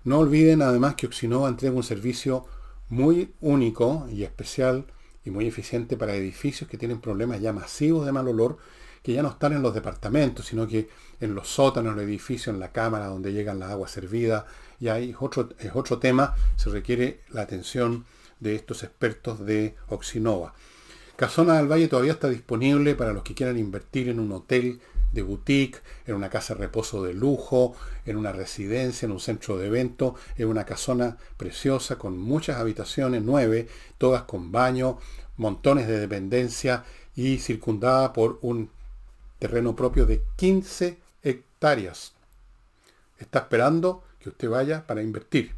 No 0.04 0.18
olviden 0.18 0.62
además 0.62 0.94
que 0.94 1.06
Oxinova 1.06 1.48
entrega 1.48 1.74
un 1.74 1.82
servicio 1.82 2.46
muy 2.88 3.34
único 3.40 4.06
y 4.10 4.24
especial 4.24 4.86
y 5.24 5.30
muy 5.30 5.46
eficiente 5.46 5.96
para 5.96 6.14
edificios 6.14 6.68
que 6.68 6.78
tienen 6.78 7.00
problemas 7.00 7.40
ya 7.40 7.52
masivos 7.52 8.06
de 8.06 8.12
mal 8.12 8.28
olor, 8.28 8.58
que 9.02 9.12
ya 9.12 9.22
no 9.22 9.28
están 9.30 9.52
en 9.52 9.62
los 9.62 9.74
departamentos, 9.74 10.46
sino 10.46 10.66
que 10.66 10.88
en 11.20 11.34
los 11.34 11.48
sótanos 11.48 11.96
del 11.96 12.06
edificio, 12.06 12.52
en 12.52 12.60
la 12.60 12.72
cámara 12.72 13.06
donde 13.06 13.32
llegan 13.32 13.58
las 13.58 13.70
aguas 13.70 13.90
servidas, 13.90 14.44
y 14.78 14.88
ahí 14.88 15.14
otro, 15.18 15.50
es 15.58 15.70
otro 15.74 15.98
tema, 15.98 16.34
se 16.56 16.70
requiere 16.70 17.20
la 17.30 17.42
atención 17.42 18.04
de 18.40 18.54
estos 18.54 18.82
expertos 18.82 19.44
de 19.44 19.76
Oxinova. 19.88 20.54
Casona 21.16 21.58
del 21.58 21.70
Valle 21.70 21.88
todavía 21.88 22.12
está 22.12 22.30
disponible 22.30 22.94
para 22.94 23.12
los 23.12 23.22
que 23.22 23.34
quieran 23.34 23.58
invertir 23.58 24.08
en 24.08 24.20
un 24.20 24.32
hotel 24.32 24.80
de 25.12 25.22
boutique, 25.22 25.80
en 26.06 26.14
una 26.14 26.30
casa 26.30 26.54
de 26.54 26.60
reposo 26.60 27.02
de 27.02 27.14
lujo, 27.14 27.74
en 28.06 28.16
una 28.16 28.32
residencia, 28.32 29.06
en 29.06 29.12
un 29.12 29.20
centro 29.20 29.58
de 29.58 29.66
evento, 29.66 30.14
en 30.36 30.48
una 30.48 30.64
casona 30.64 31.16
preciosa 31.36 31.98
con 31.98 32.18
muchas 32.18 32.58
habitaciones, 32.58 33.22
nueve, 33.22 33.68
todas 33.98 34.22
con 34.22 34.52
baño, 34.52 34.98
montones 35.36 35.88
de 35.88 35.98
dependencia 35.98 36.84
y 37.16 37.38
circundada 37.38 38.12
por 38.12 38.38
un 38.42 38.70
terreno 39.38 39.74
propio 39.74 40.06
de 40.06 40.22
15 40.36 40.98
hectáreas. 41.22 42.12
Está 43.18 43.40
esperando 43.40 44.04
que 44.20 44.28
usted 44.28 44.48
vaya 44.48 44.86
para 44.86 45.02
invertir. 45.02 45.54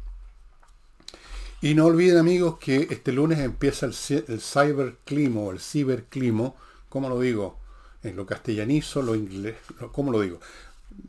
Y 1.61 1.75
no 1.75 1.85
olviden 1.85 2.17
amigos 2.17 2.57
que 2.59 2.87
este 2.89 3.13
lunes 3.13 3.39
empieza 3.39 3.85
el, 3.85 3.93
el 4.27 4.41
cyberclimo, 4.41 5.51
el 5.51 5.59
ciberclimo, 5.59 6.55
como 6.89 7.07
lo 7.07 7.19
digo? 7.19 7.62
Lo 8.11 8.25
castellanizo, 8.25 9.01
lo 9.01 9.15
inglés, 9.15 9.55
¿cómo 9.91 10.11
lo 10.11 10.19
digo? 10.19 10.39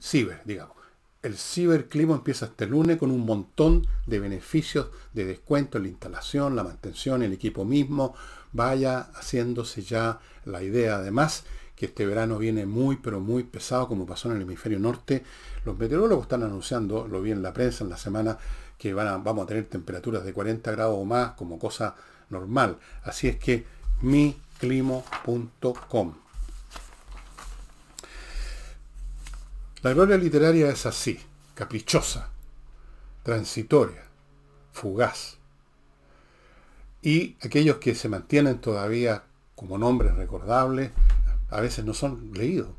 Ciber, 0.01 0.41
digamos. 0.45 0.75
El 1.23 1.37
ciberclima 1.37 2.15
empieza 2.15 2.47
este 2.47 2.67
lunes 2.67 2.99
con 2.99 3.11
un 3.11 3.25
montón 3.25 3.87
de 4.07 4.21
beneficios 4.21 4.89
de 5.15 5.25
descuento 5.25 5.79
en 5.79 5.85
la 5.85 5.89
instalación, 5.89 6.55
la 6.55 6.65
mantención, 6.65 7.23
el 7.23 7.33
equipo 7.33 7.65
mismo. 7.65 8.15
Vaya 8.53 9.09
haciéndose 9.15 9.83
ya 9.83 10.21
la 10.45 10.63
idea. 10.63 10.97
Además, 10.97 11.45
que 11.77 11.87
este 11.87 12.05
verano 12.05 12.37
viene 12.39 12.67
muy, 12.67 12.97
pero 12.97 13.21
muy 13.21 13.43
pesado, 13.43 13.89
como 13.89 14.05
pasó 14.05 14.31
en 14.31 14.37
el 14.37 14.43
hemisferio 14.43 14.79
norte. 14.79 15.25
Los 15.65 15.79
meteorólogos 15.79 16.25
están 16.25 16.43
anunciando, 16.43 17.09
lo 17.09 17.23
vi 17.23 17.31
en 17.33 17.41
la 17.43 17.55
prensa 17.55 17.85
en 17.85 17.91
la 17.91 17.97
semana, 17.97 18.37
que 18.77 18.93
van 18.93 19.25
vamos 19.25 19.45
a 19.45 19.47
tener 19.47 19.65
temperaturas 19.65 20.25
de 20.25 20.35
40 20.35 20.71
grados 20.73 20.97
o 20.99 21.07
más 21.07 21.33
como 21.33 21.59
cosa 21.59 21.95
normal. 22.29 22.77
Así 23.03 23.29
es 23.29 23.37
que 23.37 23.65
miclimo.com 24.03 25.05
La 29.85 29.93
gloria 29.93 30.17
literaria 30.17 30.71
es 30.71 30.87
así, 30.87 31.21
caprichosa, 31.53 32.31
transitoria, 33.23 34.03
fugaz. 34.73 35.37
Y 37.03 37.37
aquellos 37.43 37.77
que 37.77 37.95
se 37.95 38.09
mantienen 38.09 38.63
todavía 38.63 39.25
como 39.55 39.77
nombres 39.77 40.15
recordables, 40.15 40.91
a 41.51 41.61
veces 41.61 41.85
no 41.85 41.93
son 41.93 42.33
leídos. 42.33 42.71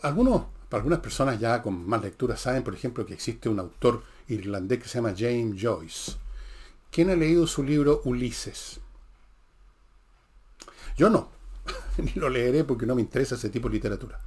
Algunos, 0.00 0.46
para 0.70 0.78
algunas 0.78 1.00
personas 1.00 1.38
ya 1.38 1.60
con 1.60 1.86
más 1.86 2.00
lectura 2.00 2.38
saben, 2.38 2.64
por 2.64 2.72
ejemplo, 2.72 3.04
que 3.04 3.12
existe 3.12 3.50
un 3.50 3.60
autor 3.60 4.04
irlandés 4.28 4.78
que 4.78 4.88
se 4.88 4.94
llama 4.94 5.14
James 5.14 5.60
Joyce. 5.60 6.12
¿Quién 6.90 7.10
ha 7.10 7.14
leído 7.14 7.46
su 7.46 7.62
libro 7.62 8.00
Ulises? 8.06 8.80
Yo 10.96 11.10
no, 11.10 11.28
ni 11.98 12.12
lo 12.12 12.30
leeré 12.30 12.64
porque 12.64 12.86
no 12.86 12.94
me 12.94 13.02
interesa 13.02 13.34
ese 13.34 13.50
tipo 13.50 13.68
de 13.68 13.74
literatura. 13.74 14.18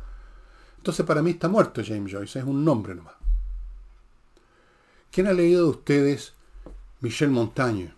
Entonces 0.88 1.06
para 1.06 1.22
mí 1.22 1.32
está 1.32 1.50
muerto 1.50 1.82
James 1.86 2.10
Joyce, 2.10 2.40
es 2.40 2.46
un 2.46 2.64
nombre 2.64 2.96
nomás. 2.96 3.16
¿Quién 5.12 5.28
ha 5.28 5.34
leído 5.34 5.64
de 5.64 5.70
ustedes 5.72 6.32
Michel 7.02 7.30
Montaigne? 7.30 7.94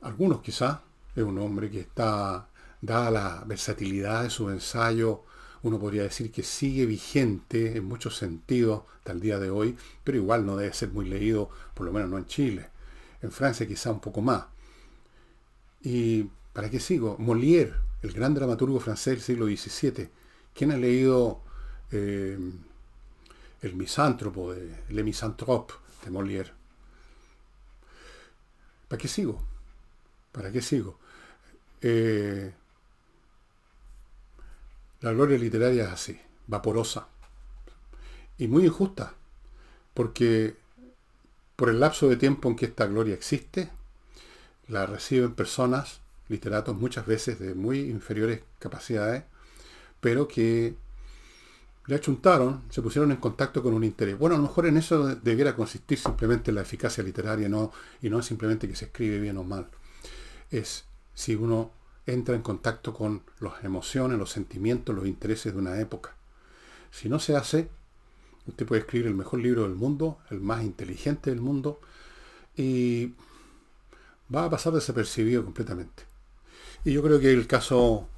Algunos 0.00 0.42
quizá, 0.42 0.82
es 1.14 1.22
un 1.22 1.38
hombre 1.38 1.70
que 1.70 1.78
está, 1.78 2.48
dada 2.80 3.12
la 3.12 3.44
versatilidad 3.46 4.24
de 4.24 4.30
su 4.30 4.50
ensayo, 4.50 5.22
uno 5.62 5.78
podría 5.78 6.02
decir 6.02 6.32
que 6.32 6.42
sigue 6.42 6.84
vigente 6.84 7.76
en 7.76 7.84
muchos 7.84 8.16
sentidos 8.16 8.82
hasta 8.98 9.12
el 9.12 9.20
día 9.20 9.38
de 9.38 9.50
hoy, 9.50 9.76
pero 10.02 10.18
igual 10.18 10.44
no 10.44 10.56
debe 10.56 10.72
ser 10.72 10.88
muy 10.88 11.08
leído, 11.08 11.48
por 11.74 11.86
lo 11.86 11.92
menos 11.92 12.10
no 12.10 12.18
en 12.18 12.26
Chile. 12.26 12.70
En 13.22 13.30
Francia 13.30 13.68
quizá 13.68 13.92
un 13.92 14.00
poco 14.00 14.20
más. 14.20 14.46
¿Y 15.80 16.24
para 16.52 16.68
qué 16.68 16.80
sigo? 16.80 17.16
Molière, 17.20 17.74
el 18.02 18.12
gran 18.12 18.34
dramaturgo 18.34 18.80
francés 18.80 19.14
del 19.14 19.22
siglo 19.22 19.46
XVII. 19.46 20.25
¿Quién 20.56 20.72
ha 20.72 20.76
leído 20.78 21.42
eh, 21.92 22.38
El 23.60 23.74
misántropo, 23.74 24.54
de 24.54 24.84
Le 24.88 25.02
Misanthrope 25.02 25.74
de 26.02 26.10
Molière? 26.10 26.50
¿Para 28.88 28.98
qué 28.98 29.06
sigo? 29.06 29.44
¿Para 30.32 30.50
qué 30.50 30.62
sigo? 30.62 30.98
Eh, 31.82 32.54
la 35.02 35.12
gloria 35.12 35.36
literaria 35.36 35.84
es 35.84 35.90
así, 35.90 36.18
vaporosa 36.46 37.08
y 38.38 38.48
muy 38.48 38.64
injusta, 38.64 39.12
porque 39.92 40.56
por 41.56 41.68
el 41.68 41.80
lapso 41.80 42.08
de 42.08 42.16
tiempo 42.16 42.48
en 42.48 42.56
que 42.56 42.64
esta 42.64 42.86
gloria 42.86 43.14
existe, 43.14 43.70
la 44.68 44.86
reciben 44.86 45.34
personas, 45.34 46.00
literatos 46.28 46.76
muchas 46.76 47.04
veces 47.04 47.38
de 47.38 47.54
muy 47.54 47.80
inferiores 47.90 48.40
capacidades, 48.58 49.24
pero 50.06 50.28
que 50.28 50.76
le 51.86 51.96
achuntaron, 51.96 52.62
se 52.70 52.80
pusieron 52.80 53.10
en 53.10 53.16
contacto 53.16 53.60
con 53.60 53.74
un 53.74 53.82
interés. 53.82 54.16
Bueno, 54.16 54.36
a 54.36 54.38
lo 54.38 54.44
mejor 54.44 54.66
en 54.66 54.76
eso 54.76 55.16
debiera 55.16 55.56
consistir 55.56 55.98
simplemente 55.98 56.52
la 56.52 56.60
eficacia 56.60 57.02
literaria 57.02 57.48
no, 57.48 57.72
y 58.00 58.08
no 58.08 58.22
simplemente 58.22 58.68
que 58.68 58.76
se 58.76 58.84
escribe 58.84 59.18
bien 59.18 59.36
o 59.36 59.42
mal. 59.42 59.66
Es 60.48 60.84
si 61.12 61.34
uno 61.34 61.72
entra 62.06 62.36
en 62.36 62.42
contacto 62.42 62.94
con 62.94 63.24
las 63.40 63.64
emociones, 63.64 64.16
los 64.16 64.30
sentimientos, 64.30 64.94
los 64.94 65.08
intereses 65.08 65.52
de 65.52 65.58
una 65.58 65.80
época. 65.80 66.14
Si 66.92 67.08
no 67.08 67.18
se 67.18 67.34
hace, 67.34 67.68
usted 68.46 68.64
puede 68.64 68.82
escribir 68.82 69.08
el 69.08 69.14
mejor 69.16 69.40
libro 69.40 69.64
del 69.64 69.74
mundo, 69.74 70.20
el 70.30 70.40
más 70.40 70.62
inteligente 70.62 71.30
del 71.30 71.40
mundo, 71.40 71.80
y 72.56 73.12
va 74.32 74.44
a 74.44 74.50
pasar 74.50 74.72
desapercibido 74.72 75.42
completamente. 75.42 76.04
Y 76.84 76.92
yo 76.92 77.02
creo 77.02 77.18
que 77.18 77.32
el 77.32 77.48
caso 77.48 78.08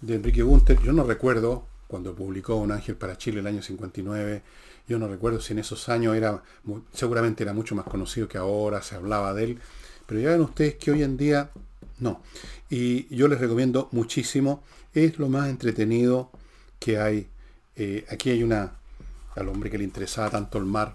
de 0.00 0.14
Enrique 0.14 0.42
Bunter, 0.42 0.78
yo 0.82 0.92
no 0.92 1.04
recuerdo 1.04 1.66
cuando 1.86 2.14
publicó 2.14 2.56
Un 2.56 2.72
ángel 2.72 2.96
para 2.96 3.16
Chile 3.16 3.40
el 3.40 3.46
año 3.46 3.62
59, 3.62 4.42
yo 4.88 4.98
no 4.98 5.08
recuerdo 5.08 5.40
si 5.40 5.52
en 5.52 5.60
esos 5.60 5.88
años 5.88 6.16
era, 6.16 6.42
seguramente 6.92 7.42
era 7.42 7.52
mucho 7.52 7.74
más 7.74 7.84
conocido 7.84 8.28
que 8.28 8.38
ahora, 8.38 8.82
se 8.82 8.96
hablaba 8.96 9.32
de 9.32 9.44
él, 9.44 9.58
pero 10.06 10.20
ya 10.20 10.30
ven 10.30 10.40
ustedes 10.40 10.74
que 10.74 10.90
hoy 10.90 11.02
en 11.02 11.16
día 11.16 11.50
no. 12.00 12.20
Y 12.68 13.14
yo 13.14 13.28
les 13.28 13.40
recomiendo 13.40 13.88
muchísimo, 13.92 14.62
es 14.92 15.18
lo 15.18 15.28
más 15.28 15.48
entretenido 15.48 16.30
que 16.78 16.98
hay. 16.98 17.28
Eh, 17.76 18.04
aquí 18.10 18.30
hay 18.30 18.42
una, 18.42 18.72
al 19.36 19.48
hombre 19.48 19.70
que 19.70 19.78
le 19.78 19.84
interesaba 19.84 20.30
tanto 20.30 20.58
el 20.58 20.64
mar, 20.64 20.94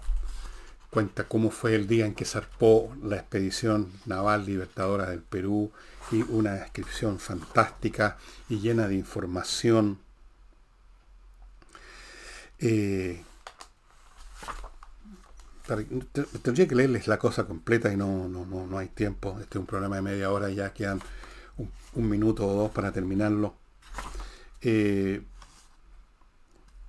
cuenta 0.90 1.28
cómo 1.28 1.50
fue 1.50 1.74
el 1.74 1.86
día 1.86 2.06
en 2.06 2.14
que 2.14 2.24
zarpó 2.24 2.94
la 3.02 3.16
expedición 3.16 3.92
naval 4.06 4.44
libertadora 4.44 5.08
del 5.08 5.22
Perú 5.22 5.70
y 6.10 6.22
una 6.22 6.54
descripción 6.54 7.18
fantástica 7.18 8.18
y 8.48 8.58
llena 8.58 8.88
de 8.88 8.96
información. 8.96 9.98
Eh, 12.58 13.22
tendría 16.42 16.66
que 16.66 16.74
leerles 16.74 17.06
la 17.06 17.18
cosa 17.18 17.46
completa 17.46 17.92
y 17.92 17.96
no, 17.96 18.28
no, 18.28 18.44
no, 18.44 18.78
hay 18.78 18.88
tiempo. 18.88 19.38
Este 19.40 19.58
es 19.58 19.60
un 19.60 19.66
programa 19.66 19.96
de 19.96 20.02
media 20.02 20.30
hora 20.30 20.50
ya 20.50 20.72
quedan 20.72 21.00
un, 21.94 22.08
minuto 22.08 22.46
o 22.46 22.54
dos 22.54 22.70
para 22.72 22.92
terminarlo. 22.92 23.54
Eh, 24.62 25.22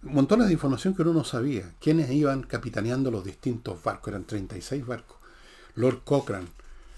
montones 0.01 0.47
de 0.47 0.53
información 0.53 0.93
que 0.93 1.01
uno 1.01 1.13
no 1.13 1.23
sabía. 1.23 1.73
¿Quiénes 1.79 2.09
iban 2.11 2.43
capitaneando 2.43 3.11
los 3.11 3.23
distintos 3.23 3.81
barcos? 3.83 4.09
Eran 4.09 4.25
36 4.25 4.85
barcos. 4.85 5.17
Lord 5.75 6.01
Cochrane, 6.03 6.47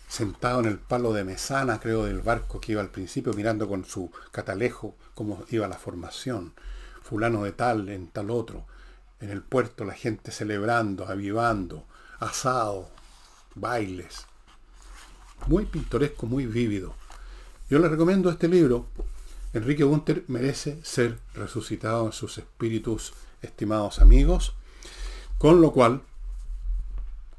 sentado 0.07 0.59
en 0.59 0.65
el 0.65 0.79
palo 0.79 1.13
de 1.13 1.23
mesana, 1.23 1.79
creo, 1.79 2.05
del 2.05 2.21
barco 2.21 2.59
que 2.59 2.73
iba 2.73 2.81
al 2.81 2.89
principio, 2.89 3.33
mirando 3.33 3.67
con 3.67 3.85
su 3.85 4.11
catalejo 4.31 4.95
cómo 5.13 5.43
iba 5.49 5.67
la 5.67 5.77
formación. 5.77 6.53
Fulano 7.01 7.43
de 7.43 7.51
tal 7.51 7.89
en 7.89 8.07
tal 8.07 8.31
otro 8.31 8.65
en 9.23 9.29
el 9.29 9.41
puerto 9.41 9.85
la 9.85 9.93
gente 9.93 10.31
celebrando, 10.31 11.07
avivando, 11.07 11.85
asado, 12.19 12.89
bailes. 13.55 14.25
Muy 15.47 15.65
pintoresco, 15.65 16.25
muy 16.25 16.45
vívido. 16.45 16.93
Yo 17.69 17.79
les 17.79 17.89
recomiendo 17.89 18.29
este 18.29 18.49
libro. 18.49 18.87
Enrique 19.53 19.83
Bunter 19.83 20.25
merece 20.27 20.79
ser 20.83 21.19
resucitado 21.35 22.07
en 22.07 22.11
sus 22.11 22.39
espíritus, 22.39 23.13
estimados 23.41 23.99
amigos. 23.99 24.55
Con 25.37 25.61
lo 25.61 25.71
cual, 25.71 26.01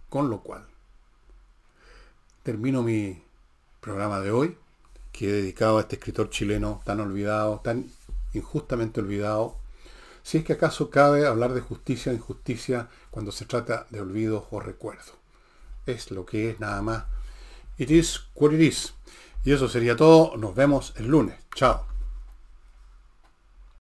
con 0.08 0.30
lo 0.30 0.40
cual, 0.40 0.64
termino 2.42 2.82
mi 2.82 3.22
programa 3.80 4.20
de 4.20 4.30
hoy, 4.30 4.56
que 5.10 5.28
he 5.28 5.32
dedicado 5.32 5.78
a 5.78 5.82
este 5.82 5.96
escritor 5.96 6.30
chileno 6.30 6.82
tan 6.84 7.00
olvidado, 7.00 7.60
tan 7.64 7.90
injustamente 8.32 9.00
olvidado, 9.00 9.56
si 10.22 10.38
es 10.38 10.44
que 10.44 10.54
acaso 10.54 10.90
cabe 10.90 11.26
hablar 11.26 11.52
de 11.52 11.60
justicia 11.60 12.12
o 12.12 12.14
injusticia 12.14 12.88
cuando 13.10 13.32
se 13.32 13.44
trata 13.44 13.86
de 13.90 14.00
olvido 14.00 14.46
o 14.50 14.60
recuerdo. 14.60 15.12
Es 15.86 16.10
lo 16.10 16.24
que 16.24 16.50
es 16.50 16.60
nada 16.60 16.80
más. 16.80 17.04
It 17.76 17.90
is 17.90 18.20
what 18.34 18.52
it 18.52 18.60
is. 18.60 18.94
Y 19.44 19.52
eso 19.52 19.68
sería 19.68 19.96
todo. 19.96 20.36
Nos 20.36 20.54
vemos 20.54 20.94
el 20.96 21.08
lunes. 21.08 21.36
Chao. 21.54 21.93